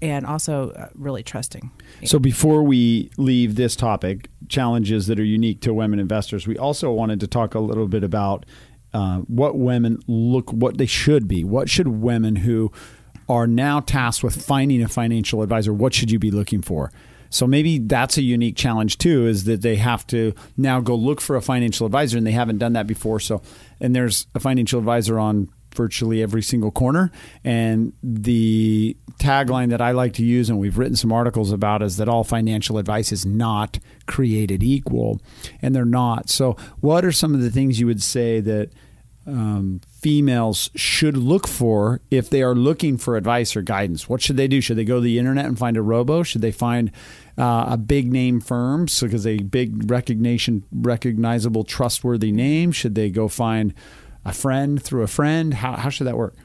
and 0.02 0.26
also 0.26 0.70
uh, 0.72 0.88
really 0.94 1.22
trusting 1.22 1.70
So 2.04 2.18
before 2.18 2.62
we 2.62 3.10
leave 3.16 3.54
this 3.54 3.74
topic, 3.74 4.28
challenges 4.48 5.06
that 5.06 5.18
are 5.18 5.24
unique 5.24 5.62
to 5.62 5.72
women 5.72 5.98
investors, 5.98 6.46
we 6.46 6.58
also 6.58 6.92
wanted 6.92 7.18
to 7.20 7.26
talk 7.26 7.54
a 7.54 7.60
little 7.60 7.88
bit 7.88 8.04
about 8.04 8.44
uh, 8.92 9.20
what 9.20 9.56
women 9.56 9.98
look, 10.06 10.52
what 10.52 10.76
they 10.76 10.84
should 10.84 11.26
be. 11.26 11.44
What 11.44 11.70
should 11.70 11.88
women 11.88 12.36
who 12.36 12.70
are 13.26 13.46
now 13.46 13.80
tasked 13.80 14.22
with 14.22 14.44
finding 14.44 14.82
a 14.82 14.88
financial 14.88 15.40
advisor, 15.40 15.72
what 15.72 15.94
should 15.94 16.10
you 16.10 16.18
be 16.18 16.30
looking 16.30 16.60
for? 16.60 16.92
So 17.30 17.46
maybe 17.46 17.78
that's 17.78 18.16
a 18.18 18.22
unique 18.22 18.56
challenge 18.56 18.98
too, 18.98 19.26
is 19.26 19.44
that 19.44 19.62
they 19.62 19.76
have 19.76 20.06
to 20.08 20.34
now 20.56 20.80
go 20.80 20.94
look 20.94 21.20
for 21.20 21.36
a 21.36 21.42
financial 21.42 21.86
advisor 21.86 22.18
and 22.18 22.26
they 22.26 22.32
haven't 22.32 22.58
done 22.58 22.74
that 22.74 22.86
before. 22.86 23.20
So, 23.20 23.42
and 23.80 23.94
there's 23.94 24.26
a 24.34 24.40
financial 24.40 24.78
advisor 24.78 25.18
on 25.18 25.48
virtually 25.76 26.22
every 26.22 26.42
single 26.42 26.70
corner. 26.70 27.12
And 27.44 27.92
the 28.02 28.96
tagline 29.20 29.70
that 29.70 29.80
I 29.80 29.92
like 29.92 30.14
to 30.14 30.24
use, 30.24 30.48
and 30.50 30.58
we've 30.58 30.78
written 30.78 30.96
some 30.96 31.12
articles 31.12 31.52
about, 31.52 31.82
is 31.82 31.98
that 31.98 32.08
all 32.08 32.24
financial 32.24 32.78
advice 32.78 33.12
is 33.12 33.24
not 33.24 33.78
created 34.06 34.62
equal. 34.62 35.20
And 35.62 35.74
they're 35.74 35.84
not. 35.84 36.28
So, 36.30 36.56
what 36.80 37.04
are 37.04 37.12
some 37.12 37.34
of 37.34 37.42
the 37.42 37.50
things 37.50 37.78
you 37.78 37.86
would 37.86 38.02
say 38.02 38.40
that 38.40 38.70
um, 39.26 39.80
females 40.06 40.70
should 40.76 41.16
look 41.16 41.48
for 41.48 42.00
if 42.12 42.30
they 42.30 42.40
are 42.40 42.54
looking 42.54 42.96
for 42.96 43.16
advice 43.16 43.56
or 43.56 43.60
guidance? 43.60 44.08
What 44.08 44.22
should 44.22 44.36
they 44.36 44.46
do? 44.46 44.60
Should 44.60 44.76
they 44.76 44.84
go 44.84 44.98
to 44.98 45.00
the 45.00 45.18
internet 45.18 45.46
and 45.46 45.58
find 45.58 45.76
a 45.76 45.82
robo? 45.82 46.22
Should 46.22 46.42
they 46.42 46.52
find 46.52 46.92
uh, 47.36 47.66
a 47.70 47.76
big 47.76 48.12
name 48.12 48.40
firm 48.40 48.86
so 48.86 49.08
because 49.08 49.26
a 49.26 49.38
big 49.38 49.90
recognition, 49.90 50.62
recognizable, 50.70 51.64
trustworthy 51.64 52.30
name? 52.30 52.70
Should 52.70 52.94
they 52.94 53.10
go 53.10 53.26
find 53.26 53.74
a 54.24 54.32
friend 54.32 54.80
through 54.80 55.02
a 55.02 55.08
friend? 55.08 55.54
How, 55.54 55.72
how 55.72 55.88
should 55.88 56.06
that 56.06 56.16
work? 56.16 56.36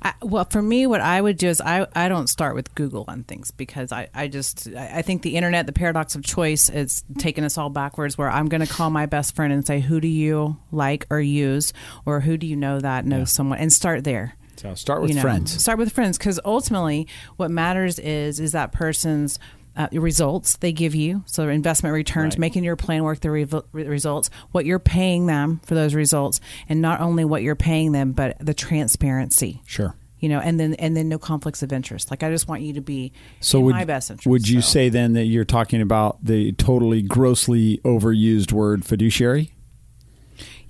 I, 0.00 0.14
well, 0.22 0.44
for 0.44 0.62
me, 0.62 0.86
what 0.86 1.00
I 1.00 1.20
would 1.20 1.36
do 1.36 1.48
is 1.48 1.60
I, 1.60 1.86
I 1.94 2.08
don't 2.08 2.28
start 2.28 2.54
with 2.54 2.74
Google 2.74 3.04
on 3.08 3.24
things 3.24 3.50
because 3.50 3.90
I, 3.90 4.08
I 4.14 4.28
just 4.28 4.68
I 4.68 4.98
I 4.98 5.02
think 5.02 5.22
the 5.22 5.36
internet, 5.36 5.66
the 5.66 5.72
paradox 5.72 6.14
of 6.14 6.22
choice, 6.22 6.68
is 6.68 7.02
taking 7.18 7.44
us 7.44 7.58
all 7.58 7.68
backwards. 7.68 8.16
Where 8.16 8.30
I'm 8.30 8.48
going 8.48 8.64
to 8.64 8.72
call 8.72 8.90
my 8.90 9.06
best 9.06 9.34
friend 9.34 9.52
and 9.52 9.66
say, 9.66 9.80
"Who 9.80 10.00
do 10.00 10.08
you 10.08 10.56
like 10.70 11.06
or 11.10 11.20
use, 11.20 11.72
or 12.06 12.20
who 12.20 12.36
do 12.36 12.46
you 12.46 12.56
know 12.56 12.78
that 12.80 13.06
knows 13.06 13.32
someone?" 13.32 13.58
and 13.58 13.72
start 13.72 14.04
there. 14.04 14.36
So 14.56 14.74
start 14.74 15.02
with 15.02 15.10
you 15.10 15.16
know, 15.16 15.22
friends. 15.22 15.60
Start 15.60 15.78
with 15.78 15.92
friends 15.92 16.18
because 16.18 16.40
ultimately, 16.44 17.06
what 17.36 17.50
matters 17.50 17.98
is 17.98 18.40
is 18.40 18.52
that 18.52 18.72
person's 18.72 19.38
uh, 19.78 19.88
results 19.92 20.56
they 20.56 20.72
give 20.72 20.94
you, 20.94 21.22
so 21.26 21.48
investment 21.48 21.94
returns, 21.94 22.34
right. 22.34 22.40
making 22.40 22.64
your 22.64 22.76
plan 22.76 23.04
work 23.04 23.20
the 23.20 23.30
re- 23.30 23.46
results, 23.72 24.28
what 24.50 24.66
you're 24.66 24.80
paying 24.80 25.26
them 25.26 25.60
for 25.64 25.76
those 25.76 25.94
results, 25.94 26.40
and 26.68 26.82
not 26.82 27.00
only 27.00 27.24
what 27.24 27.42
you're 27.42 27.54
paying 27.54 27.92
them, 27.92 28.12
but 28.12 28.36
the 28.40 28.54
transparency. 28.54 29.62
Sure. 29.66 29.94
You 30.18 30.28
know, 30.28 30.40
and 30.40 30.58
then 30.58 30.74
and 30.74 30.96
then 30.96 31.08
no 31.08 31.16
conflicts 31.16 31.62
of 31.62 31.72
interest. 31.72 32.10
Like 32.10 32.24
I 32.24 32.30
just 32.30 32.48
want 32.48 32.62
you 32.62 32.72
to 32.72 32.80
be 32.80 33.12
so 33.38 33.60
would, 33.60 33.76
my 33.76 33.84
best 33.84 34.10
interest. 34.10 34.26
Would 34.26 34.48
you 34.48 34.62
so. 34.62 34.68
say 34.68 34.88
then 34.88 35.12
that 35.12 35.26
you're 35.26 35.44
talking 35.44 35.80
about 35.80 36.24
the 36.24 36.50
totally 36.52 37.02
grossly 37.02 37.78
overused 37.84 38.50
word 38.50 38.84
fiduciary? 38.84 39.54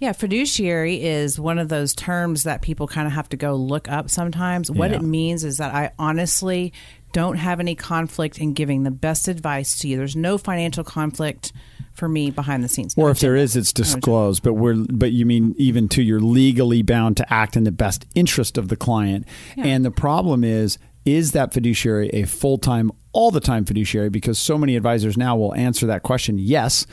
Yeah, 0.00 0.12
fiduciary 0.12 1.02
is 1.02 1.40
one 1.40 1.58
of 1.58 1.68
those 1.68 1.92
terms 1.92 2.44
that 2.44 2.62
people 2.62 2.86
kind 2.86 3.06
of 3.08 3.14
have 3.14 3.28
to 3.30 3.36
go 3.36 3.56
look 3.56 3.88
up 3.88 4.10
sometimes. 4.10 4.70
What 4.70 4.90
yeah. 4.90 4.98
it 4.98 5.02
means 5.02 5.42
is 5.44 5.56
that 5.56 5.74
I 5.74 5.90
honestly 5.98 6.72
don't 7.12 7.36
have 7.36 7.60
any 7.60 7.74
conflict 7.74 8.38
in 8.38 8.52
giving 8.52 8.82
the 8.82 8.90
best 8.90 9.28
advice 9.28 9.78
to 9.80 9.88
you. 9.88 9.96
There's 9.96 10.16
no 10.16 10.38
financial 10.38 10.84
conflict 10.84 11.52
for 11.92 12.08
me 12.08 12.30
behind 12.30 12.62
the 12.62 12.68
scenes. 12.68 12.94
Or 12.96 13.10
if 13.10 13.20
there 13.20 13.34
is, 13.34 13.56
it's 13.56 13.72
disclosed. 13.72 14.42
But 14.42 14.54
we're 14.54 14.76
but 14.76 15.12
you 15.12 15.26
mean 15.26 15.54
even 15.58 15.88
to 15.90 16.02
you're 16.02 16.20
legally 16.20 16.82
bound 16.82 17.16
to 17.18 17.32
act 17.32 17.56
in 17.56 17.64
the 17.64 17.72
best 17.72 18.06
interest 18.14 18.56
of 18.56 18.68
the 18.68 18.76
client. 18.76 19.26
Yeah. 19.56 19.64
And 19.66 19.84
the 19.84 19.90
problem 19.90 20.44
is 20.44 20.78
is 21.04 21.32
that 21.32 21.54
fiduciary 21.54 22.10
a 22.10 22.24
full 22.24 22.58
time, 22.58 22.92
all 23.12 23.30
the 23.30 23.40
time 23.40 23.64
fiduciary? 23.64 24.10
Because 24.10 24.38
so 24.38 24.58
many 24.58 24.76
advisors 24.76 25.16
now 25.16 25.36
will 25.36 25.54
answer 25.54 25.86
that 25.86 26.02
question 26.02 26.38
yes 26.38 26.86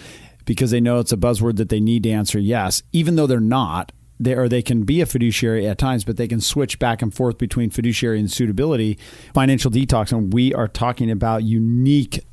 because 0.46 0.72
they 0.72 0.80
know 0.80 1.00
it's 1.00 1.12
a 1.12 1.18
buzzword 1.18 1.58
that 1.58 1.70
they 1.70 1.80
need 1.80 2.04
to 2.04 2.12
answer 2.12 2.40
yes, 2.40 2.82
even 2.92 3.16
though 3.16 3.28
they're 3.28 3.40
not. 3.40 3.92
They, 4.20 4.34
or 4.34 4.48
they 4.48 4.62
can 4.62 4.84
be 4.84 5.02
a 5.02 5.06
fiduciary 5.06 5.68
at 5.68 5.78
times, 5.78 6.06
but 6.06 6.18
they 6.18 6.28
can 6.28 6.40
switch 6.40 6.80
back 6.80 7.02
and 7.02 7.14
forth 7.14 7.38
between 7.38 7.70
fiduciary 7.70 8.20
and 8.20 8.32
suitability. 8.32 8.98
Financial 9.34 9.70
detox, 9.70 10.12
and 10.12 10.32
we 10.34 10.54
are 10.54 10.68
talking 10.68 11.12
about 11.12 11.44
unique 11.44 12.26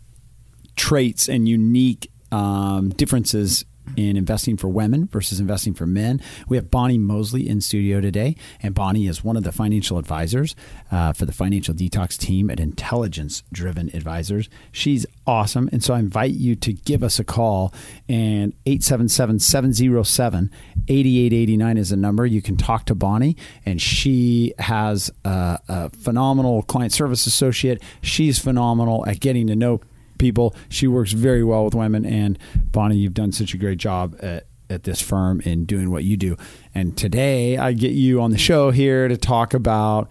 traits 0.76 1.28
and 1.28 1.48
unique 1.48 2.10
um, 2.30 2.90
differences 2.90 3.64
in 3.96 4.16
investing 4.16 4.56
for 4.56 4.68
women 4.68 5.06
versus 5.06 5.40
investing 5.40 5.74
for 5.74 5.86
men. 5.86 6.20
We 6.48 6.56
have 6.56 6.70
Bonnie 6.70 6.98
Mosley 6.98 7.48
in 7.48 7.60
studio 7.60 8.00
today, 8.00 8.36
and 8.62 8.74
Bonnie 8.74 9.06
is 9.06 9.22
one 9.24 9.36
of 9.36 9.42
the 9.42 9.52
financial 9.52 9.98
advisors 9.98 10.54
uh, 10.90 11.12
for 11.12 11.26
the 11.26 11.32
financial 11.32 11.74
detox 11.74 12.16
team 12.16 12.50
at 12.50 12.60
Intelligence 12.60 13.42
Driven 13.52 13.90
Advisors. 13.94 14.48
She's 14.70 15.06
awesome, 15.26 15.68
and 15.72 15.82
so 15.82 15.94
I 15.94 15.98
invite 15.98 16.32
you 16.32 16.54
to 16.56 16.72
give 16.72 17.02
us 17.02 17.18
a 17.18 17.24
call. 17.24 17.72
And 18.08 18.54
877 18.66 19.40
707 19.40 20.50
8889 20.88 21.76
is 21.76 21.92
a 21.92 21.96
number. 21.96 22.26
You 22.26 22.42
can 22.42 22.56
talk 22.56 22.86
to 22.86 22.94
Bonnie, 22.94 23.36
and 23.64 23.80
she 23.80 24.54
has 24.58 25.10
a, 25.24 25.58
a 25.68 25.90
phenomenal 25.90 26.62
client 26.62 26.92
service 26.92 27.26
associate. 27.26 27.82
She's 28.00 28.38
phenomenal 28.38 29.06
at 29.06 29.20
getting 29.20 29.46
to 29.48 29.56
know 29.56 29.80
people. 30.22 30.54
She 30.68 30.86
works 30.86 31.12
very 31.12 31.42
well 31.42 31.64
with 31.64 31.74
women. 31.74 32.06
And 32.06 32.38
Bonnie, 32.70 32.96
you've 32.96 33.12
done 33.12 33.32
such 33.32 33.52
a 33.54 33.58
great 33.58 33.78
job 33.78 34.16
at, 34.20 34.46
at 34.70 34.84
this 34.84 35.02
firm 35.02 35.40
in 35.40 35.64
doing 35.64 35.90
what 35.90 36.04
you 36.04 36.16
do. 36.16 36.36
And 36.74 36.96
today 36.96 37.58
I 37.58 37.72
get 37.72 37.90
you 37.90 38.22
on 38.22 38.30
the 38.30 38.38
show 38.38 38.70
here 38.70 39.08
to 39.08 39.16
talk 39.16 39.52
about 39.52 40.10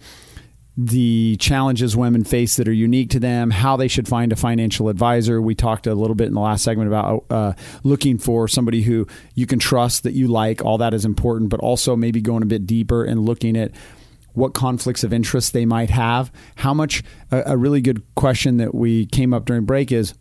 the 0.76 1.36
challenges 1.36 1.96
women 1.96 2.24
face 2.24 2.56
that 2.56 2.68
are 2.68 2.72
unique 2.72 3.10
to 3.10 3.20
them, 3.20 3.50
how 3.50 3.76
they 3.76 3.88
should 3.88 4.06
find 4.06 4.32
a 4.32 4.36
financial 4.36 4.88
advisor. 4.88 5.40
We 5.40 5.54
talked 5.54 5.86
a 5.86 5.94
little 5.94 6.14
bit 6.14 6.28
in 6.28 6.34
the 6.34 6.40
last 6.40 6.62
segment 6.62 6.88
about 6.88 7.24
uh, 7.30 7.52
looking 7.82 8.18
for 8.18 8.48
somebody 8.48 8.82
who 8.82 9.06
you 9.34 9.46
can 9.46 9.58
trust, 9.58 10.02
that 10.02 10.12
you 10.12 10.28
like. 10.28 10.62
All 10.64 10.78
that 10.78 10.94
is 10.94 11.04
important, 11.04 11.50
but 11.50 11.60
also 11.60 11.96
maybe 11.96 12.20
going 12.20 12.42
a 12.42 12.46
bit 12.46 12.66
deeper 12.66 13.04
and 13.04 13.24
looking 13.24 13.56
at 13.56 13.72
what 14.34 14.54
conflicts 14.54 15.04
of 15.04 15.12
interest 15.12 15.52
they 15.52 15.66
might 15.66 15.90
have. 15.90 16.32
How 16.56 16.74
much, 16.74 17.02
a, 17.30 17.42
a 17.46 17.56
really 17.56 17.80
good 17.80 18.02
question 18.14 18.56
that 18.58 18.74
we 18.74 19.06
came 19.06 19.34
up 19.34 19.44
during 19.44 19.64
break 19.64 19.92
is 19.92 20.14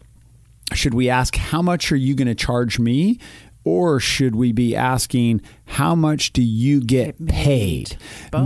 should 0.74 0.94
we 0.94 1.10
ask, 1.10 1.36
how 1.36 1.62
much 1.62 1.92
are 1.92 1.98
you 1.98 2.16
going 2.16 2.28
to 2.28 2.36
charge 2.36 2.80
me? 2.80 3.20
Or 3.64 4.00
should 4.00 4.36
we 4.36 4.52
be 4.54 4.76
asking, 4.76 5.42
how 5.66 5.94
much 5.94 6.34
do 6.34 6.42
you 6.42 6.82
get 6.82 7.28
paid? 7.28 7.96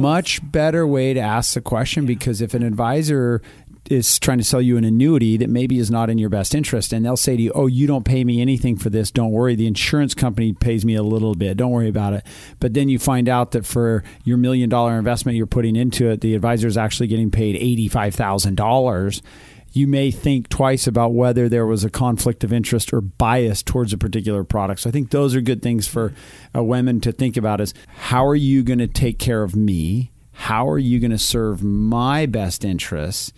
Much 0.02 0.42
better 0.52 0.86
way 0.86 1.14
to 1.14 1.22
ask 1.22 1.54
the 1.54 1.62
question 1.62 2.06
because 2.06 2.42
if 2.42 2.54
an 2.54 2.64
advisor 2.64 3.42
is 3.90 4.18
trying 4.20 4.38
to 4.38 4.44
sell 4.44 4.62
you 4.62 4.78
an 4.78 4.84
annuity 4.84 5.38
that 5.38 5.50
maybe 5.50 5.78
is 5.78 5.92
not 5.92 6.10
in 6.10 6.18
your 6.18 6.30
best 6.30 6.56
interest 6.56 6.92
and 6.92 7.06
they'll 7.06 7.18
say 7.18 7.38
to 7.38 7.44
you 7.44 7.52
oh 7.54 7.68
you 7.68 7.86
don't 7.86 8.06
pay 8.06 8.24
me 8.24 8.42
anything 8.42 8.76
for 8.76 8.90
this 8.90 9.12
don't 9.12 9.32
worry 9.32 9.56
the 9.56 9.68
insurance 9.68 10.14
company 10.14 10.54
pays 10.54 10.84
me 10.84 10.96
a 10.96 11.04
little 11.04 11.36
bit 11.36 11.58
don't 11.58 11.72
worry 11.72 11.90
about 11.90 12.14
it 12.14 12.26
but 12.60 12.74
then 12.74 12.90
you 12.90 12.98
find 12.98 13.30
out 13.30 13.52
that 13.52 13.66
for 13.66 14.04
your 14.24 14.38
million 14.38 14.70
dollar 14.70 14.98
investment 14.98 15.38
you're 15.38 15.46
putting 15.46 15.76
into 15.76 16.10
it 16.10 16.22
the 16.22 16.34
advisor 16.34 16.68
is 16.68 16.78
actually 16.78 17.08
getting 17.08 17.30
paid 17.30 17.56
$85000 17.92 19.22
you 19.76 19.88
may 19.88 20.10
think 20.10 20.48
twice 20.48 20.88
about 20.88 21.14
whether 21.14 21.50
there 21.50 21.66
was 21.66 21.84
a 21.84 21.90
conflict 21.90 22.46
of 22.46 22.54
interest 22.54 22.94
or 22.94 23.02
bias 23.02 23.62
towards 23.62 23.92
a 23.92 23.98
particular 23.98 24.46
product. 24.46 24.80
So 24.80 24.90
I 24.90 24.94
think 24.94 25.10
those 25.10 25.36
are 25.36 25.42
good 25.42 25.62
things 25.62 25.86
for 25.86 26.14
uh, 26.56 26.64
women 26.64 27.02
to 27.02 27.12
think 27.12 27.36
about 27.36 27.60
is 27.60 27.74
how 27.88 28.26
are 28.26 28.38
you 28.38 28.64
going 28.64 28.80
to 28.80 28.88
take 28.88 29.20
care 29.20 29.44
of 29.44 29.54
me? 29.54 30.14
How 30.32 30.70
are 30.70 30.80
you 30.80 31.02
going 31.02 31.12
to 31.12 31.18
serve 31.18 31.62
my 31.62 32.26
best 32.26 32.64
interests? 32.64 33.34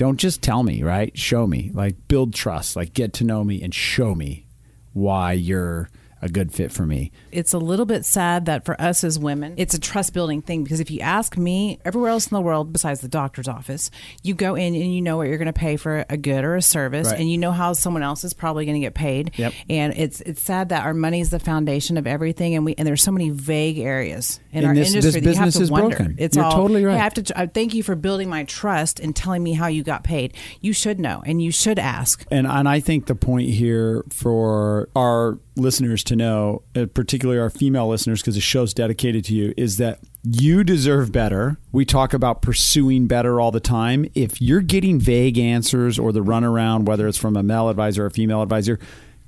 Don't 0.00 0.16
just 0.16 0.40
tell 0.40 0.62
me, 0.62 0.82
right? 0.82 1.14
Show 1.14 1.46
me. 1.46 1.70
Like 1.74 2.08
build 2.08 2.32
trust, 2.32 2.74
like 2.74 2.94
get 2.94 3.12
to 3.12 3.24
know 3.24 3.44
me 3.44 3.60
and 3.60 3.74
show 3.74 4.14
me 4.14 4.46
why 4.94 5.32
you're 5.32 5.90
a 6.22 6.28
good 6.28 6.52
fit 6.52 6.70
for 6.72 6.86
me. 6.86 7.12
It's 7.32 7.52
a 7.52 7.58
little 7.58 7.86
bit 7.86 8.04
sad 8.04 8.46
that 8.46 8.64
for 8.64 8.80
us 8.80 9.04
as 9.04 9.18
women, 9.18 9.54
it's 9.56 9.74
a 9.74 9.80
trust 9.80 10.12
building 10.12 10.42
thing 10.42 10.62
because 10.62 10.80
if 10.80 10.90
you 10.90 11.00
ask 11.00 11.36
me, 11.36 11.78
everywhere 11.84 12.10
else 12.10 12.26
in 12.26 12.34
the 12.34 12.40
world 12.40 12.72
besides 12.72 13.00
the 13.00 13.08
doctor's 13.08 13.48
office, 13.48 13.90
you 14.22 14.34
go 14.34 14.54
in 14.54 14.74
and 14.74 14.94
you 14.94 15.00
know 15.00 15.16
what 15.16 15.28
you're 15.28 15.38
going 15.38 15.46
to 15.46 15.52
pay 15.52 15.76
for 15.76 16.04
a 16.08 16.16
good 16.16 16.44
or 16.44 16.56
a 16.56 16.62
service, 16.62 17.08
right. 17.08 17.20
and 17.20 17.30
you 17.30 17.38
know 17.38 17.52
how 17.52 17.72
someone 17.72 18.02
else 18.02 18.24
is 18.24 18.34
probably 18.34 18.64
going 18.64 18.74
to 18.74 18.80
get 18.80 18.94
paid. 18.94 19.32
Yep. 19.36 19.52
And 19.68 19.94
it's 19.96 20.20
it's 20.22 20.42
sad 20.42 20.70
that 20.70 20.84
our 20.84 20.94
money 20.94 21.20
is 21.20 21.30
the 21.30 21.38
foundation 21.38 21.96
of 21.96 22.06
everything, 22.06 22.54
and 22.54 22.64
we 22.64 22.74
and 22.76 22.86
there's 22.86 23.02
so 23.02 23.12
many 23.12 23.30
vague 23.30 23.78
areas 23.78 24.40
in 24.52 24.58
and 24.58 24.66
our 24.66 24.74
this, 24.74 24.88
industry 24.88 25.20
this 25.20 25.36
that 25.36 25.40
you 25.40 25.44
have 25.44 25.54
to 25.54 25.72
wonder. 25.72 25.96
Broken. 25.96 26.16
It's 26.18 26.36
you're 26.36 26.44
all 26.44 26.52
totally 26.52 26.84
right. 26.84 26.96
I 26.96 26.98
have 26.98 27.14
to. 27.14 27.38
I 27.38 27.46
thank 27.46 27.74
you 27.74 27.82
for 27.82 27.94
building 27.94 28.28
my 28.28 28.44
trust 28.44 29.00
and 29.00 29.14
telling 29.14 29.42
me 29.42 29.52
how 29.52 29.68
you 29.68 29.82
got 29.82 30.04
paid. 30.04 30.34
You 30.60 30.72
should 30.72 31.00
know, 31.00 31.22
and 31.24 31.42
you 31.42 31.50
should 31.50 31.78
ask. 31.78 32.26
And 32.30 32.46
and 32.46 32.68
I 32.68 32.80
think 32.80 33.06
the 33.06 33.14
point 33.14 33.48
here 33.48 34.04
for 34.10 34.88
our 34.94 35.38
listeners 35.60 36.02
to 36.04 36.16
know, 36.16 36.62
uh, 36.74 36.86
particularly 36.86 37.40
our 37.40 37.50
female 37.50 37.88
listeners, 37.88 38.20
because 38.20 38.34
the 38.34 38.40
show's 38.40 38.74
dedicated 38.74 39.24
to 39.26 39.34
you, 39.34 39.54
is 39.56 39.76
that 39.76 40.00
you 40.22 40.64
deserve 40.64 41.12
better. 41.12 41.58
We 41.72 41.84
talk 41.84 42.12
about 42.12 42.42
pursuing 42.42 43.06
better 43.06 43.40
all 43.40 43.50
the 43.50 43.60
time. 43.60 44.10
If 44.14 44.40
you're 44.40 44.60
getting 44.60 44.98
vague 45.00 45.38
answers 45.38 45.98
or 45.98 46.12
the 46.12 46.24
runaround, 46.24 46.86
whether 46.86 47.06
it's 47.06 47.18
from 47.18 47.36
a 47.36 47.42
male 47.42 47.68
advisor 47.68 48.04
or 48.04 48.06
a 48.06 48.10
female 48.10 48.42
advisor, 48.42 48.78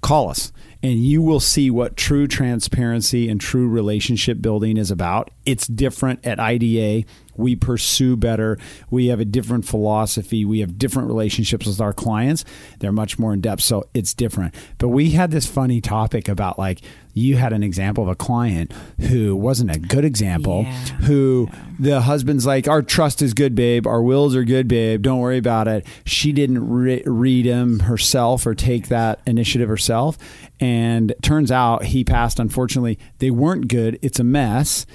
call 0.00 0.28
us 0.28 0.52
and 0.82 1.04
you 1.04 1.22
will 1.22 1.40
see 1.40 1.70
what 1.70 1.96
true 1.96 2.26
transparency 2.26 3.28
and 3.28 3.40
true 3.40 3.68
relationship 3.68 4.42
building 4.42 4.76
is 4.76 4.90
about. 4.90 5.30
It's 5.46 5.66
different 5.66 6.26
at 6.26 6.40
IDA. 6.40 7.06
We 7.36 7.56
pursue 7.56 8.16
better. 8.16 8.58
We 8.90 9.06
have 9.06 9.20
a 9.20 9.24
different 9.24 9.64
philosophy. 9.64 10.44
We 10.44 10.60
have 10.60 10.78
different 10.78 11.08
relationships 11.08 11.66
with 11.66 11.80
our 11.80 11.92
clients. 11.92 12.44
They're 12.78 12.92
much 12.92 13.18
more 13.18 13.32
in 13.32 13.40
depth. 13.40 13.62
So 13.62 13.84
it's 13.94 14.14
different. 14.14 14.54
But 14.78 14.88
we 14.88 15.10
had 15.10 15.30
this 15.30 15.46
funny 15.46 15.80
topic 15.80 16.28
about 16.28 16.58
like, 16.58 16.80
you 17.14 17.36
had 17.36 17.52
an 17.52 17.62
example 17.62 18.04
of 18.04 18.08
a 18.08 18.14
client 18.14 18.72
who 19.00 19.36
wasn't 19.36 19.74
a 19.74 19.78
good 19.78 20.04
example, 20.04 20.62
yeah. 20.62 20.72
who 21.02 21.48
the 21.78 22.00
husband's 22.00 22.46
like, 22.46 22.66
Our 22.68 22.80
trust 22.82 23.20
is 23.20 23.34
good, 23.34 23.54
babe. 23.54 23.86
Our 23.86 24.02
wills 24.02 24.34
are 24.34 24.44
good, 24.44 24.66
babe. 24.66 25.02
Don't 25.02 25.18
worry 25.18 25.38
about 25.38 25.68
it. 25.68 25.86
She 26.06 26.32
didn't 26.32 26.66
re- 26.66 27.02
read 27.04 27.44
him 27.44 27.80
herself 27.80 28.46
or 28.46 28.54
take 28.54 28.88
that 28.88 29.20
initiative 29.26 29.68
herself. 29.68 30.16
And 30.58 31.14
turns 31.22 31.50
out 31.50 31.84
he 31.84 32.02
passed. 32.04 32.38
Unfortunately, 32.38 32.98
they 33.18 33.30
weren't 33.30 33.68
good. 33.68 33.98
It's 34.00 34.18
a 34.18 34.24
mess. 34.24 34.86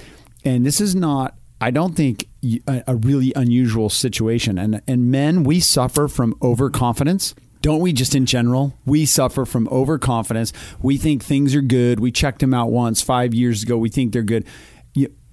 And 0.44 0.66
this 0.66 0.80
is 0.80 0.94
not 0.94 1.37
I 1.60 1.70
don't 1.70 1.94
think 1.96 2.28
a, 2.44 2.82
a, 2.86 2.96
really 2.96 3.32
unusual 3.34 3.90
situation. 3.90 4.58
And 4.58 4.80
and 4.86 5.10
men, 5.10 5.42
we 5.42 5.60
suffer 5.60 6.08
from 6.08 6.34
overconfidence. 6.40 7.34
Don't 7.60 7.80
we 7.80 7.92
just 7.92 8.14
in 8.14 8.26
general? 8.26 8.74
We 8.84 9.04
suffer 9.04 9.44
from 9.44 9.68
overconfidence. 9.68 10.52
We 10.80 10.96
think 10.96 11.24
things 11.24 11.54
are 11.56 11.60
good. 11.60 11.98
We 11.98 12.12
checked 12.12 12.38
them 12.38 12.54
out 12.54 12.70
once 12.70 13.02
5 13.02 13.34
years 13.34 13.64
ago. 13.64 13.76
We 13.76 13.88
think 13.88 14.12
they're 14.12 14.22
good. 14.22 14.46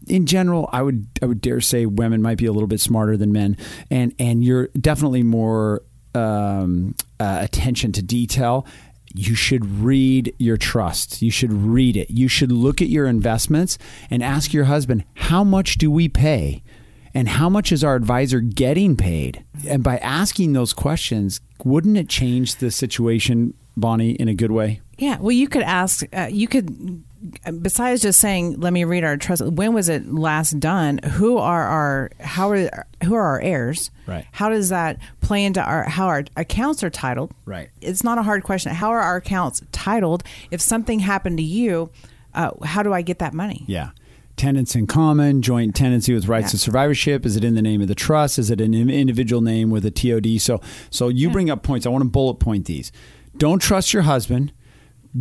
In 0.08 0.26
general, 0.26 0.70
I 0.72 0.82
would 0.84 1.08
I 1.22 1.26
would 1.26 1.42
dare 1.42 1.62
say 1.62 1.86
women 1.86 2.22
might 2.22 2.38
be 2.38 2.46
a 2.46 2.52
little 2.52 2.68
bit 2.68 2.80
smarter 2.80 3.18
than 3.18 3.32
men, 3.32 3.58
and 3.90 4.14
and 4.20 4.44
you're 4.44 4.68
definitely 4.80 5.24
more 5.24 5.82
um, 6.14 6.96
uh, 7.20 7.40
attention 7.42 7.92
to 7.94 8.02
detail 8.02 8.68
you 9.18 9.36
should 9.36 9.66
read 9.66 10.36
your 10.38 10.58
trust. 10.58 11.22
You 11.22 11.32
should 11.32 11.52
read 11.52 11.98
it. 11.98 12.12
You 12.12 12.28
should 12.28 12.52
look 12.52 12.82
at 12.82 12.90
your 12.90 13.08
investments 13.08 13.78
and 14.10 14.22
ask 14.24 14.54
your 14.54 14.66
husband, 14.66 15.06
how 15.16 15.44
much 15.44 15.76
do 15.76 15.90
we 15.90 16.08
pay? 16.08 16.64
And 17.14 17.30
how 17.30 17.48
much 17.50 17.72
is 17.72 17.84
our 17.84 17.96
advisor 17.96 18.42
getting 18.42 18.98
paid? 18.98 19.46
And 19.68 19.82
by 19.84 19.98
asking 20.00 20.52
those 20.52 20.74
questions, 20.74 21.40
wouldn't 21.64 21.98
it 21.98 22.10
change 22.10 22.56
the 22.56 22.72
situation, 22.72 23.54
Bonnie, 23.78 24.12
in 24.12 24.28
a 24.28 24.36
good 24.36 24.52
way? 24.52 24.82
Yeah. 24.98 25.18
Well, 25.20 25.32
you 25.32 25.48
could 25.48 25.64
ask, 25.64 26.04
uh, 26.14 26.28
you 26.30 26.48
could 26.48 27.04
besides 27.62 28.02
just 28.02 28.20
saying, 28.20 28.60
"Let 28.60 28.74
me 28.74 28.84
read 28.84 29.04
our 29.04 29.18
trust," 29.18 29.44
when 29.46 29.74
was 29.74 29.90
it 29.90 30.12
last 30.12 30.60
done? 30.60 31.00
Who 31.14 31.38
are 31.38 31.64
our 31.64 32.12
how 32.20 32.52
are 32.52 32.86
who 33.04 33.14
are 33.14 33.24
our 33.24 33.42
heirs? 33.42 33.92
Right. 34.08 34.26
How 34.32 34.50
does 34.50 34.70
that 34.70 34.98
play 35.22 35.44
into 35.46 35.62
our 35.62 35.84
how 35.90 36.08
our 36.08 36.24
accounts 36.36 36.84
are 36.84 36.90
titled? 36.90 37.34
Right. 37.46 37.70
It's 37.82 38.04
not 38.04 38.18
a 38.18 38.24
hard 38.24 38.44
question. 38.44 38.74
How 38.74 38.90
are 38.90 39.02
our 39.02 39.18
accounts 39.18 39.62
titled? 39.72 40.24
If 40.52 40.62
something 40.62 41.00
happened 41.00 41.38
to 41.38 41.44
you, 41.44 41.90
uh, 42.34 42.52
how 42.64 42.84
do 42.84 42.94
I 42.94 43.02
get 43.02 43.20
that 43.20 43.34
money? 43.34 43.64
Yeah. 43.68 43.90
Tenants 44.38 44.76
in 44.76 44.86
common, 44.86 45.42
joint 45.42 45.76
tenancy 45.76 46.14
with 46.14 46.28
rights 46.28 46.52
Yeah. 46.54 46.58
of 46.58 46.62
survivorship. 46.62 47.26
Is 47.26 47.38
it 47.38 47.44
in 47.46 47.56
the 47.56 47.62
name 47.62 47.82
of 47.82 47.88
the 47.88 47.96
trust? 47.96 48.38
Is 48.38 48.52
it 48.52 48.60
an 48.60 48.74
individual 48.74 49.42
name 49.42 49.70
with 49.70 49.86
a 49.86 49.92
TOD? 49.92 50.40
So, 50.42 50.60
so 50.90 51.08
you 51.08 51.30
bring 51.30 51.50
up 51.50 51.64
points. 51.64 51.86
I 51.86 51.90
want 51.90 52.04
to 52.04 52.10
bullet 52.10 52.36
point 52.36 52.66
these. 52.66 52.92
Don't 53.38 53.60
trust 53.62 53.94
your 53.94 54.04
husband. 54.04 54.52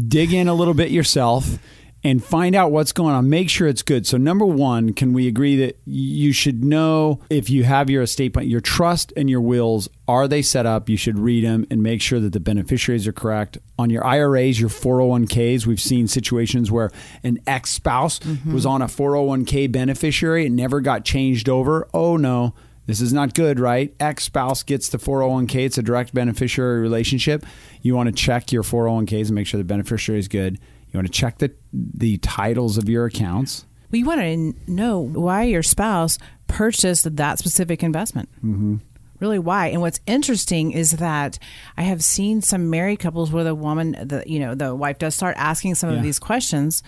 Dig 0.09 0.33
in 0.33 0.49
a 0.49 0.55
little 0.55 0.75
bit 0.75 0.91
yourself 0.91 1.61
and 2.05 2.23
find 2.23 2.55
out 2.55 2.71
what's 2.71 2.93
going 2.93 3.15
on. 3.15 3.31
Make 3.31 3.49
sure 3.49 3.67
it's 3.67 3.83
good. 3.83 4.07
So, 4.07 4.19
number 4.19 4.45
one, 4.45 4.93
can 4.93 5.15
we 5.15 5.27
agree 5.27 5.57
that 5.57 5.79
you 5.87 6.33
should 6.33 6.63
know 6.63 7.21
if 7.31 7.49
you 7.49 7.65
have 7.65 7.89
your 7.89 8.03
estate 8.03 8.35
plan, 8.35 8.49
your 8.49 8.61
trust 8.61 9.13
and 9.17 9.31
your 9.31 9.41
wills, 9.41 9.89
are 10.07 10.29
they 10.29 10.43
set 10.43 10.67
up? 10.67 10.89
You 10.89 10.99
should 10.99 11.19
read 11.19 11.45
them 11.45 11.67
and 11.71 11.83
make 11.83 12.03
sure 12.03 12.21
that 12.21 12.35
the 12.35 12.41
beneficiaries 12.41 13.07
are 13.07 13.13
correct. 13.13 13.57
On 13.79 13.89
your 13.89 14.05
IRAs, 14.07 14.61
your 14.61 14.69
401ks, 14.69 15.67
we've 15.67 15.81
seen 15.81 16.07
situations 16.07 16.71
where 16.71 16.91
an 17.23 17.41
ex 17.47 17.71
spouse 17.71 18.19
mm-hmm. 18.19 18.53
was 18.53 18.67
on 18.67 18.83
a 18.83 18.87
401k 18.87 19.73
beneficiary 19.73 20.47
and 20.47 20.55
never 20.55 20.83
got 20.83 21.05
changed 21.05 21.49
over. 21.49 21.89
Oh, 21.95 22.19
no. 22.19 22.55
This 22.87 23.01
is 23.01 23.15
not 23.15 23.33
good, 23.33 23.59
right? 23.59 23.95
Ex 23.99 24.25
spouse 24.25 24.63
gets 24.63 24.91
the 24.91 24.99
401k. 24.99 25.65
It's 25.65 25.79
a 25.79 25.83
direct 25.83 26.13
beneficiary 26.13 26.81
relationship. 26.83 27.47
You 27.81 27.95
want 27.95 28.09
to 28.09 28.15
check 28.15 28.53
your 28.53 28.63
401ks 28.63 29.27
and 29.27 29.35
make 29.35 29.47
sure 29.47 29.57
the 29.57 29.65
beneficiary 29.65 30.19
is 30.19 30.29
good. 30.29 30.59
You 30.95 30.99
want 30.99 31.09
to 31.09 31.13
check 31.13 31.39
the, 31.39 31.53
the 31.73 32.19
titles 32.19 32.79
of 32.79 32.89
your 32.89 33.05
accounts. 33.07 33.67
We 33.91 34.05
want 34.05 34.21
to 34.21 34.55
know 34.71 35.01
why 35.01 35.43
your 35.43 35.65
spouse 35.65 36.19
purchased 36.47 37.17
that 37.17 37.41
specific 37.41 37.83
investment. 37.83 38.29
Mm-hmm. 38.37 38.77
Really, 39.25 39.39
why? 39.39 39.69
And 39.69 39.81
what's 39.81 40.01
interesting 40.07 40.73
is 40.73 40.91
that 40.99 41.39
I 41.79 41.83
have 41.85 42.05
seen 42.05 42.43
some 42.43 42.69
married 42.69 42.99
couples 42.99 43.33
where 43.33 43.43
the 43.43 43.55
woman, 43.55 43.93
the 43.93 44.23
you 44.27 44.39
know, 44.39 44.55
the 44.55 44.75
wife 44.75 44.99
does 44.99 45.15
start 45.15 45.35
asking 45.39 45.77
some 45.77 45.89
Yeah. 45.91 45.97
of 45.97 46.03
these 46.03 46.19
questions. 46.19 46.83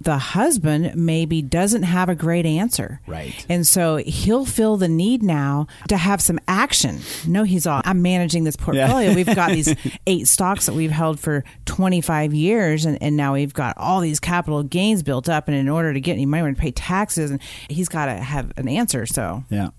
The 0.00 0.16
husband 0.18 0.92
maybe 0.94 1.42
doesn't 1.42 1.82
have 1.82 2.08
a 2.08 2.14
great 2.14 2.46
answer, 2.46 3.00
Right. 3.08 3.34
And 3.48 3.66
so 3.66 3.96
he'll 3.96 4.44
feel 4.44 4.76
the 4.76 4.86
need 4.86 5.24
now 5.24 5.66
to 5.88 5.96
have 5.96 6.20
some 6.22 6.38
action. 6.46 7.00
No, 7.26 7.42
he's 7.42 7.66
all. 7.66 7.82
I'm 7.84 8.02
managing 8.02 8.44
this 8.44 8.54
portfolio. 8.54 9.12
We've 9.12 9.26
got 9.34 9.50
these 9.50 9.74
eight 10.06 10.28
stocks 10.28 10.66
that 10.66 10.74
we've 10.74 10.92
held 10.92 11.18
for 11.18 11.42
25 11.64 12.32
years, 12.32 12.84
and, 12.84 13.02
and 13.02 13.16
now 13.16 13.32
we've 13.32 13.52
got 13.52 13.76
all 13.76 13.98
these 14.00 14.20
capital 14.20 14.62
gains 14.62 15.02
built 15.02 15.28
up. 15.28 15.48
And 15.48 15.56
in 15.56 15.68
order 15.68 15.92
to 15.92 16.00
get 16.00 16.12
any 16.12 16.24
money, 16.24 16.42
we're 16.42 16.46
going 16.50 16.54
to 16.54 16.60
pay 16.62 16.70
taxes, 16.70 17.32
and 17.32 17.40
he's 17.68 17.88
got 17.88 18.06
to 18.06 18.12
have 18.14 18.52
an 18.56 18.68
answer. 18.68 19.06
So, 19.06 19.42
Yeah. 19.50 19.70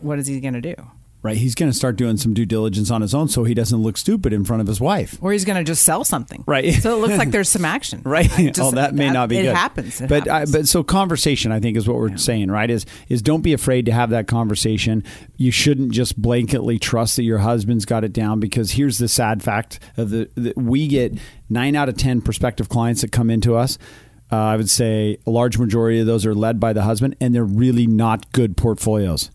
what 0.00 0.18
is 0.18 0.26
he 0.26 0.40
going 0.40 0.54
to 0.54 0.60
do? 0.60 0.74
Right. 1.22 1.36
He's 1.36 1.54
going 1.54 1.70
to 1.70 1.76
start 1.76 1.94
doing 1.96 2.16
some 2.16 2.34
due 2.34 2.44
diligence 2.44 2.90
on 2.90 3.00
his 3.00 3.14
own 3.14 3.28
so 3.28 3.44
he 3.44 3.54
doesn't 3.54 3.80
look 3.80 3.96
stupid 3.96 4.32
in 4.32 4.44
front 4.44 4.60
of 4.60 4.66
his 4.66 4.80
wife. 4.80 5.18
Or 5.20 5.30
he's 5.32 5.44
going 5.44 5.56
to 5.56 5.62
just 5.64 5.84
sell 5.84 6.02
something, 6.02 6.42
Right. 6.46 6.74
So 6.74 6.96
it 6.96 7.00
looks 7.00 7.16
like 7.16 7.30
there's 7.30 7.48
some 7.56 7.64
action, 7.64 8.02
Right. 8.04 8.28
Just- 8.28 8.60
oh, 8.60 8.72
that 8.72 8.94
may 8.94 9.08
not 9.10 9.28
be 9.28 9.38
it 9.38 9.42
good. 9.44 9.54
happens. 9.54 10.00
It 10.00 10.08
but 10.08 10.26
happens. 10.26 10.54
I, 10.54 10.58
but 10.58 10.68
so 10.68 10.82
conversation, 10.82 11.52
I 11.52 11.60
think, 11.60 11.76
is 11.76 11.86
what 11.86 11.96
we're 11.96 12.16
saying. 12.16 12.50
Right? 12.50 12.68
Is 12.70 12.86
is 13.08 13.22
don't 13.22 13.42
be 13.42 13.52
afraid 13.52 13.86
to 13.86 13.92
have 13.92 14.10
that 14.10 14.26
conversation. 14.26 15.04
You 15.36 15.50
shouldn't 15.52 15.92
just 15.92 16.20
blanketly 16.20 16.80
trust 16.80 17.16
that 17.16 17.22
your 17.22 17.38
husband's 17.38 17.84
got 17.84 18.02
it 18.04 18.12
down 18.12 18.40
because 18.40 18.72
here's 18.72 18.98
the 18.98 19.08
sad 19.08 19.42
fact 19.42 19.78
of 19.96 20.10
the, 20.10 20.28
the 20.34 20.52
we 20.56 20.88
get 20.88 21.16
nine 21.48 21.76
out 21.76 21.88
of 21.88 21.96
ten 21.96 22.20
prospective 22.20 22.68
clients 22.68 23.02
that 23.02 23.12
come 23.12 23.30
into 23.30 23.54
us. 23.54 23.78
Uh, 24.30 24.36
I 24.36 24.56
would 24.56 24.70
say 24.70 25.18
a 25.26 25.30
large 25.30 25.58
majority 25.58 26.00
of 26.00 26.06
those 26.06 26.24
are 26.24 26.34
led 26.34 26.58
by 26.58 26.72
the 26.72 26.82
husband, 26.82 27.16
and 27.20 27.34
they're 27.34 27.44
really 27.44 27.86
not 27.86 28.32
good 28.32 28.56
portfolios 28.56 29.30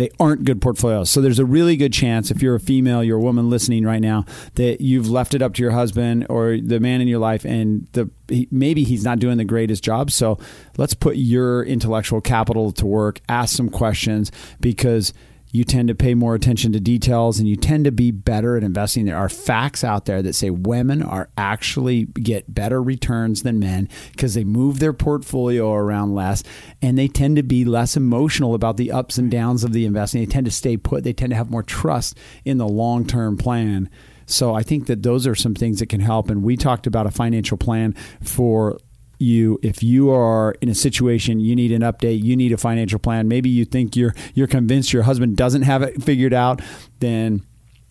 they 0.00 0.08
aren't 0.18 0.44
good 0.44 0.62
portfolios. 0.62 1.10
So 1.10 1.20
there's 1.20 1.38
a 1.38 1.44
really 1.44 1.76
good 1.76 1.92
chance 1.92 2.30
if 2.30 2.40
you're 2.40 2.54
a 2.54 2.60
female, 2.60 3.04
you're 3.04 3.18
a 3.18 3.22
woman 3.22 3.50
listening 3.50 3.84
right 3.84 4.00
now, 4.00 4.24
that 4.54 4.80
you've 4.80 5.10
left 5.10 5.34
it 5.34 5.42
up 5.42 5.52
to 5.54 5.62
your 5.62 5.72
husband 5.72 6.26
or 6.30 6.56
the 6.56 6.80
man 6.80 7.02
in 7.02 7.06
your 7.06 7.18
life, 7.18 7.44
and 7.44 7.86
the 7.92 8.10
he, 8.26 8.48
maybe 8.50 8.82
he's 8.82 9.04
not 9.04 9.18
doing 9.18 9.36
the 9.36 9.44
greatest 9.44 9.84
job. 9.84 10.10
So 10.10 10.38
let's 10.78 10.94
put 10.94 11.16
your 11.16 11.64
intellectual 11.64 12.22
capital 12.22 12.72
to 12.72 12.86
work. 12.86 13.20
Ask 13.28 13.54
some 13.54 13.68
questions 13.68 14.32
because 14.58 15.12
you 15.52 15.64
tend 15.64 15.88
to 15.88 15.94
pay 15.94 16.14
more 16.14 16.34
attention 16.34 16.72
to 16.72 16.80
details 16.80 17.38
and 17.38 17.48
you 17.48 17.56
tend 17.56 17.84
to 17.84 17.92
be 17.92 18.10
better 18.10 18.56
at 18.56 18.62
investing. 18.62 19.06
There 19.06 19.16
are 19.16 19.28
facts 19.28 19.82
out 19.82 20.04
there 20.04 20.22
that 20.22 20.34
say 20.34 20.50
women 20.50 21.02
are 21.02 21.30
actually 21.36 22.04
get 22.04 22.54
better 22.54 22.82
returns 22.82 23.42
than 23.42 23.58
men 23.58 23.88
because 24.12 24.34
they 24.34 24.44
move 24.44 24.78
their 24.78 24.92
portfolio 24.92 25.72
around 25.72 26.14
less 26.14 26.42
and 26.80 26.96
they 26.96 27.08
tend 27.08 27.36
to 27.36 27.42
be 27.42 27.64
less 27.64 27.96
emotional 27.96 28.54
about 28.54 28.76
the 28.76 28.92
ups 28.92 29.18
and 29.18 29.30
downs 29.30 29.64
of 29.64 29.72
the 29.72 29.84
investing. 29.84 30.20
They 30.20 30.30
tend 30.30 30.46
to 30.46 30.52
stay 30.52 30.76
put. 30.76 31.02
They 31.02 31.12
tend 31.12 31.30
to 31.30 31.36
have 31.36 31.50
more 31.50 31.64
trust 31.64 32.16
in 32.44 32.58
the 32.58 32.68
long 32.68 33.04
term 33.06 33.36
plan. 33.36 33.90
So 34.26 34.54
I 34.54 34.62
think 34.62 34.86
that 34.86 35.02
those 35.02 35.26
are 35.26 35.34
some 35.34 35.54
things 35.54 35.80
that 35.80 35.88
can 35.88 36.00
help. 36.00 36.30
And 36.30 36.44
we 36.44 36.56
talked 36.56 36.86
about 36.86 37.06
a 37.06 37.10
financial 37.10 37.56
plan 37.56 37.94
for 38.22 38.78
you 39.20 39.58
if 39.62 39.82
you 39.82 40.10
are 40.10 40.54
in 40.60 40.68
a 40.68 40.74
situation 40.74 41.40
you 41.40 41.54
need 41.54 41.72
an 41.72 41.82
update 41.82 42.22
you 42.22 42.36
need 42.36 42.52
a 42.52 42.56
financial 42.56 42.98
plan 42.98 43.28
maybe 43.28 43.50
you 43.50 43.64
think 43.64 43.94
you're 43.94 44.14
you're 44.34 44.46
convinced 44.46 44.92
your 44.92 45.02
husband 45.02 45.36
doesn't 45.36 45.62
have 45.62 45.82
it 45.82 46.02
figured 46.02 46.32
out 46.32 46.60
then 47.00 47.42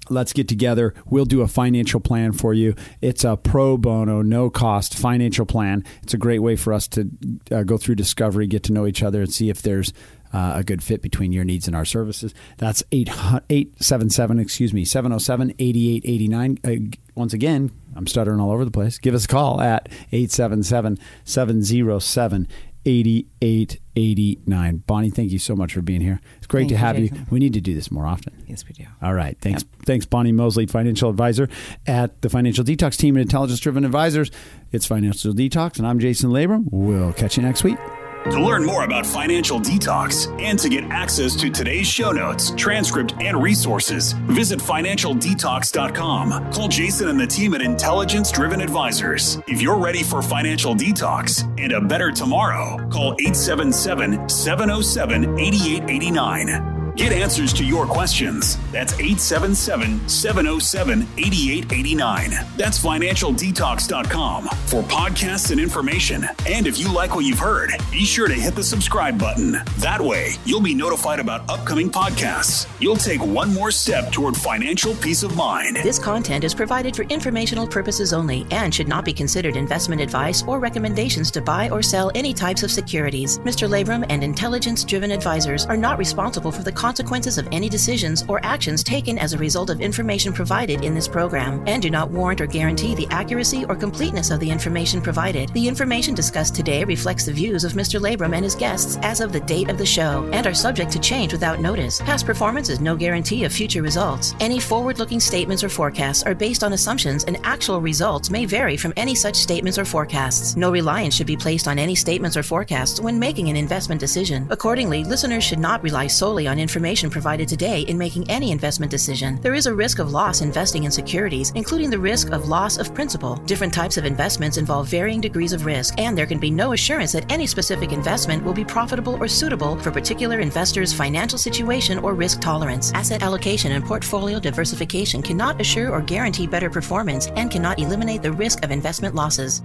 let's 0.09 0.33
get 0.33 0.47
together. 0.47 0.93
We'll 1.05 1.25
do 1.25 1.41
a 1.41 1.47
financial 1.47 1.99
plan 1.99 2.31
for 2.31 2.53
you. 2.53 2.75
It's 3.01 3.23
a 3.23 3.37
pro 3.37 3.77
bono 3.77 4.21
no 4.21 4.49
cost 4.49 4.97
financial 4.97 5.45
plan. 5.45 5.83
It's 6.03 6.13
a 6.13 6.17
great 6.17 6.39
way 6.39 6.55
for 6.55 6.73
us 6.73 6.87
to 6.89 7.09
uh, 7.51 7.63
go 7.63 7.77
through 7.77 7.95
discovery 7.95 8.47
get 8.47 8.63
to 8.63 8.73
know 8.73 8.87
each 8.87 9.03
other 9.03 9.21
and 9.21 9.31
see 9.31 9.49
if 9.49 9.61
there's 9.61 9.93
uh, 10.33 10.53
a 10.55 10.63
good 10.63 10.83
fit 10.83 11.01
between 11.01 11.31
your 11.31 11.43
needs 11.43 11.67
and 11.67 11.75
our 11.75 11.85
services. 11.85 12.33
That's 12.57 12.83
877, 12.91 14.39
excuse 14.39 14.73
me, 14.73 14.85
707 14.85 15.53
8889. 15.59 16.59
Uh, 16.63 16.95
once 17.15 17.33
again, 17.33 17.71
I'm 17.95 18.07
stuttering 18.07 18.39
all 18.39 18.51
over 18.51 18.63
the 18.65 18.71
place. 18.71 18.97
Give 18.97 19.13
us 19.15 19.25
a 19.25 19.27
call 19.27 19.61
at 19.61 19.89
877 20.11 20.99
707 21.25 22.47
8889. 22.85 24.77
Bonnie, 24.87 25.09
thank 25.09 25.31
you 25.31 25.39
so 25.39 25.55
much 25.55 25.73
for 25.73 25.81
being 25.81 26.01
here. 26.01 26.21
It's 26.37 26.47
great 26.47 26.61
Thank 26.61 26.71
to 26.71 26.77
have 26.77 26.97
you. 26.97 27.09
Jason. 27.09 27.27
We 27.29 27.39
need 27.39 27.53
to 27.53 27.61
do 27.61 27.73
this 27.75 27.91
more 27.91 28.05
often. 28.07 28.41
yes, 28.47 28.65
we 28.65 28.73
do. 28.73 28.85
All 29.01 29.13
right. 29.13 29.37
Thanks. 29.41 29.65
Thanks, 29.85 30.05
Bonnie 30.05 30.31
Mosley, 30.31 30.65
financial 30.65 31.09
advisor 31.09 31.49
at 31.85 32.21
the 32.21 32.29
Financial 32.29 32.63
Detox 32.63 32.95
team 32.97 33.17
at 33.17 33.21
Intelligence 33.21 33.59
Driven 33.59 33.83
Advisors. 33.83 34.31
It's 34.71 34.85
Financial 34.85 35.33
Detox, 35.33 35.77
and 35.77 35.85
I'm 35.87 35.99
Jason 35.99 36.29
Labrum. 36.29 36.67
We'll 36.71 37.13
catch 37.13 37.35
you 37.37 37.43
next 37.43 37.63
week. 37.63 37.77
To 38.25 38.39
learn 38.41 38.65
more 38.65 38.83
about 38.83 39.05
Financial 39.05 39.59
Detox 39.59 40.27
and 40.41 40.59
to 40.59 40.69
get 40.69 40.83
access 40.91 41.35
to 41.37 41.49
today's 41.49 41.87
show 41.87 42.11
notes, 42.11 42.51
transcript, 42.51 43.13
and 43.19 43.41
resources, 43.41 44.11
visit 44.13 44.59
financialdetox.com. 44.59 46.51
Call 46.51 46.67
Jason 46.67 47.07
and 47.07 47.19
the 47.19 47.25
team 47.25 47.53
at 47.53 47.61
Intelligence 47.61 48.31
Driven 48.31 48.61
Advisors. 48.61 49.39
If 49.47 49.61
you're 49.61 49.79
ready 49.79 50.03
for 50.03 50.21
Financial 50.21 50.75
Detox 50.75 51.43
and 51.59 51.71
a 51.71 51.81
better 51.81 52.11
tomorrow, 52.11 52.77
call 52.89 53.13
877 53.19 54.29
707 54.29 55.39
8889. 55.39 56.78
Get 56.99 57.13
answers 57.13 57.53
to 57.53 57.63
your 57.63 57.85
questions. 57.85 58.57
That's 58.73 58.91
877 58.95 60.09
707 60.09 61.03
8889. 61.17 62.31
That's 62.57 62.77
financialdetox.com 62.83 64.43
for 64.65 64.83
podcasts 64.83 65.51
and 65.51 65.61
information. 65.61 66.25
And 66.45 66.67
if 66.67 66.77
you 66.77 66.91
like 66.93 67.15
what 67.15 67.23
you've 67.23 67.39
heard, 67.39 67.71
be 67.89 68.03
sure 68.03 68.27
to 68.27 68.33
hit 68.33 68.53
the 68.53 68.65
subscribe 68.65 69.17
button. 69.17 69.59
That 69.77 70.01
way, 70.01 70.31
you'll 70.43 70.59
be 70.59 70.73
notified 70.73 71.21
about 71.21 71.49
upcoming 71.49 71.89
podcasts. 71.89 72.67
You'll 72.81 72.97
take 72.97 73.21
one 73.21 73.53
more 73.53 73.71
step 73.71 74.11
toward 74.11 74.35
financial 74.35 74.93
peace 74.95 75.23
of 75.23 75.37
mind. 75.37 75.77
This 75.77 75.99
content 75.99 76.43
is 76.43 76.53
provided 76.53 76.97
for 76.97 77.03
informational 77.03 77.65
purposes 77.65 78.11
only 78.11 78.45
and 78.51 78.75
should 78.75 78.89
not 78.89 79.05
be 79.05 79.13
considered 79.13 79.55
investment 79.55 80.01
advice 80.01 80.43
or 80.45 80.59
recommendations 80.59 81.31
to 81.31 81.41
buy 81.41 81.69
or 81.69 81.81
sell 81.81 82.11
any 82.13 82.33
types 82.33 82.61
of 82.61 82.71
securities. 82.71 83.39
Mr. 83.39 83.69
Labrum 83.69 84.05
and 84.09 84.21
intelligence 84.21 84.83
driven 84.83 85.11
advisors 85.11 85.65
are 85.65 85.77
not 85.77 85.97
responsible 85.97 86.51
for 86.51 86.63
the 86.63 86.73
consequences 86.89 87.37
of 87.37 87.47
any 87.51 87.69
decisions 87.69 88.25
or 88.27 88.43
actions 88.43 88.83
taken 88.83 89.19
as 89.19 89.33
a 89.33 89.37
result 89.37 89.69
of 89.69 89.79
information 89.79 90.33
provided 90.33 90.83
in 90.83 90.95
this 90.95 91.07
program 91.07 91.63
and 91.67 91.83
do 91.83 91.89
not 91.91 92.09
warrant 92.09 92.41
or 92.41 92.47
guarantee 92.47 92.95
the 92.95 93.05
accuracy 93.11 93.63
or 93.65 93.75
completeness 93.75 94.31
of 94.31 94.39
the 94.39 94.49
information 94.49 94.99
provided. 94.99 95.53
The 95.53 95.67
information 95.67 96.15
discussed 96.15 96.55
today 96.55 96.83
reflects 96.83 97.27
the 97.27 97.31
views 97.31 97.63
of 97.63 97.73
Mr. 97.73 97.99
Labrum 98.01 98.33
and 98.33 98.43
his 98.43 98.55
guests 98.55 98.97
as 99.03 99.21
of 99.21 99.31
the 99.31 99.39
date 99.41 99.69
of 99.69 99.77
the 99.77 99.85
show 99.85 100.27
and 100.33 100.47
are 100.47 100.53
subject 100.55 100.91
to 100.93 100.99
change 100.99 101.31
without 101.31 101.59
notice. 101.59 102.01
Past 102.01 102.25
performance 102.25 102.69
is 102.69 102.79
no 102.79 102.95
guarantee 102.95 103.43
of 103.43 103.53
future 103.53 103.83
results. 103.83 104.33
Any 104.39 104.59
forward 104.59 104.97
looking 104.97 105.19
statements 105.19 105.63
or 105.63 105.69
forecasts 105.69 106.23
are 106.23 106.33
based 106.33 106.63
on 106.63 106.73
assumptions, 106.73 107.23
and 107.25 107.37
actual 107.43 107.81
results 107.81 108.31
may 108.31 108.45
vary 108.45 108.77
from 108.77 108.93
any 108.97 109.13
such 109.13 109.35
statements 109.35 109.77
or 109.77 109.85
forecasts. 109.85 110.55
No 110.55 110.71
reliance 110.71 111.13
should 111.13 111.27
be 111.27 111.37
placed 111.37 111.67
on 111.67 111.77
any 111.77 111.93
statements 111.93 112.35
or 112.35 112.41
forecasts 112.41 112.99
when 112.99 113.19
making 113.19 113.47
an 113.47 113.55
investment 113.55 114.01
decision. 114.01 114.47
Accordingly, 114.49 115.03
listeners 115.03 115.43
should 115.43 115.59
not 115.59 115.83
rely 115.83 116.07
solely 116.07 116.47
on 116.47 116.57
information 116.57 116.78
information 116.79 117.09
provided 117.09 117.45
today 117.45 117.81
in 117.81 117.97
making 117.97 118.23
any 118.29 118.51
investment 118.51 118.89
decision. 118.89 119.37
There 119.41 119.53
is 119.53 119.65
a 119.65 119.73
risk 119.73 119.99
of 119.99 120.13
loss 120.13 120.39
investing 120.39 120.85
in 120.85 120.91
securities, 120.91 121.51
including 121.55 121.89
the 121.89 121.99
risk 121.99 122.31
of 122.31 122.47
loss 122.47 122.77
of 122.77 122.95
principal. 122.95 123.35
Different 123.45 123.73
types 123.73 123.97
of 123.97 124.05
investments 124.05 124.55
involve 124.57 124.87
varying 124.87 125.19
degrees 125.19 125.51
of 125.51 125.65
risk, 125.65 125.99
and 125.99 126.17
there 126.17 126.25
can 126.25 126.39
be 126.39 126.49
no 126.49 126.71
assurance 126.71 127.11
that 127.11 127.29
any 127.29 127.45
specific 127.45 127.91
investment 127.91 128.45
will 128.45 128.53
be 128.53 128.63
profitable 128.63 129.17
or 129.19 129.27
suitable 129.27 129.77
for 129.79 129.91
particular 129.91 130.39
investors' 130.39 130.93
financial 130.93 131.37
situation 131.37 131.99
or 131.99 132.13
risk 132.13 132.39
tolerance. 132.39 132.93
Asset 132.93 133.23
allocation 133.23 133.73
and 133.73 133.83
portfolio 133.83 134.39
diversification 134.39 135.21
cannot 135.21 135.59
assure 135.59 135.91
or 135.91 135.99
guarantee 136.01 136.47
better 136.47 136.69
performance 136.69 137.27
and 137.35 137.51
cannot 137.51 137.77
eliminate 137.79 138.21
the 138.21 138.31
risk 138.31 138.63
of 138.63 138.71
investment 138.71 139.15
losses. 139.15 139.61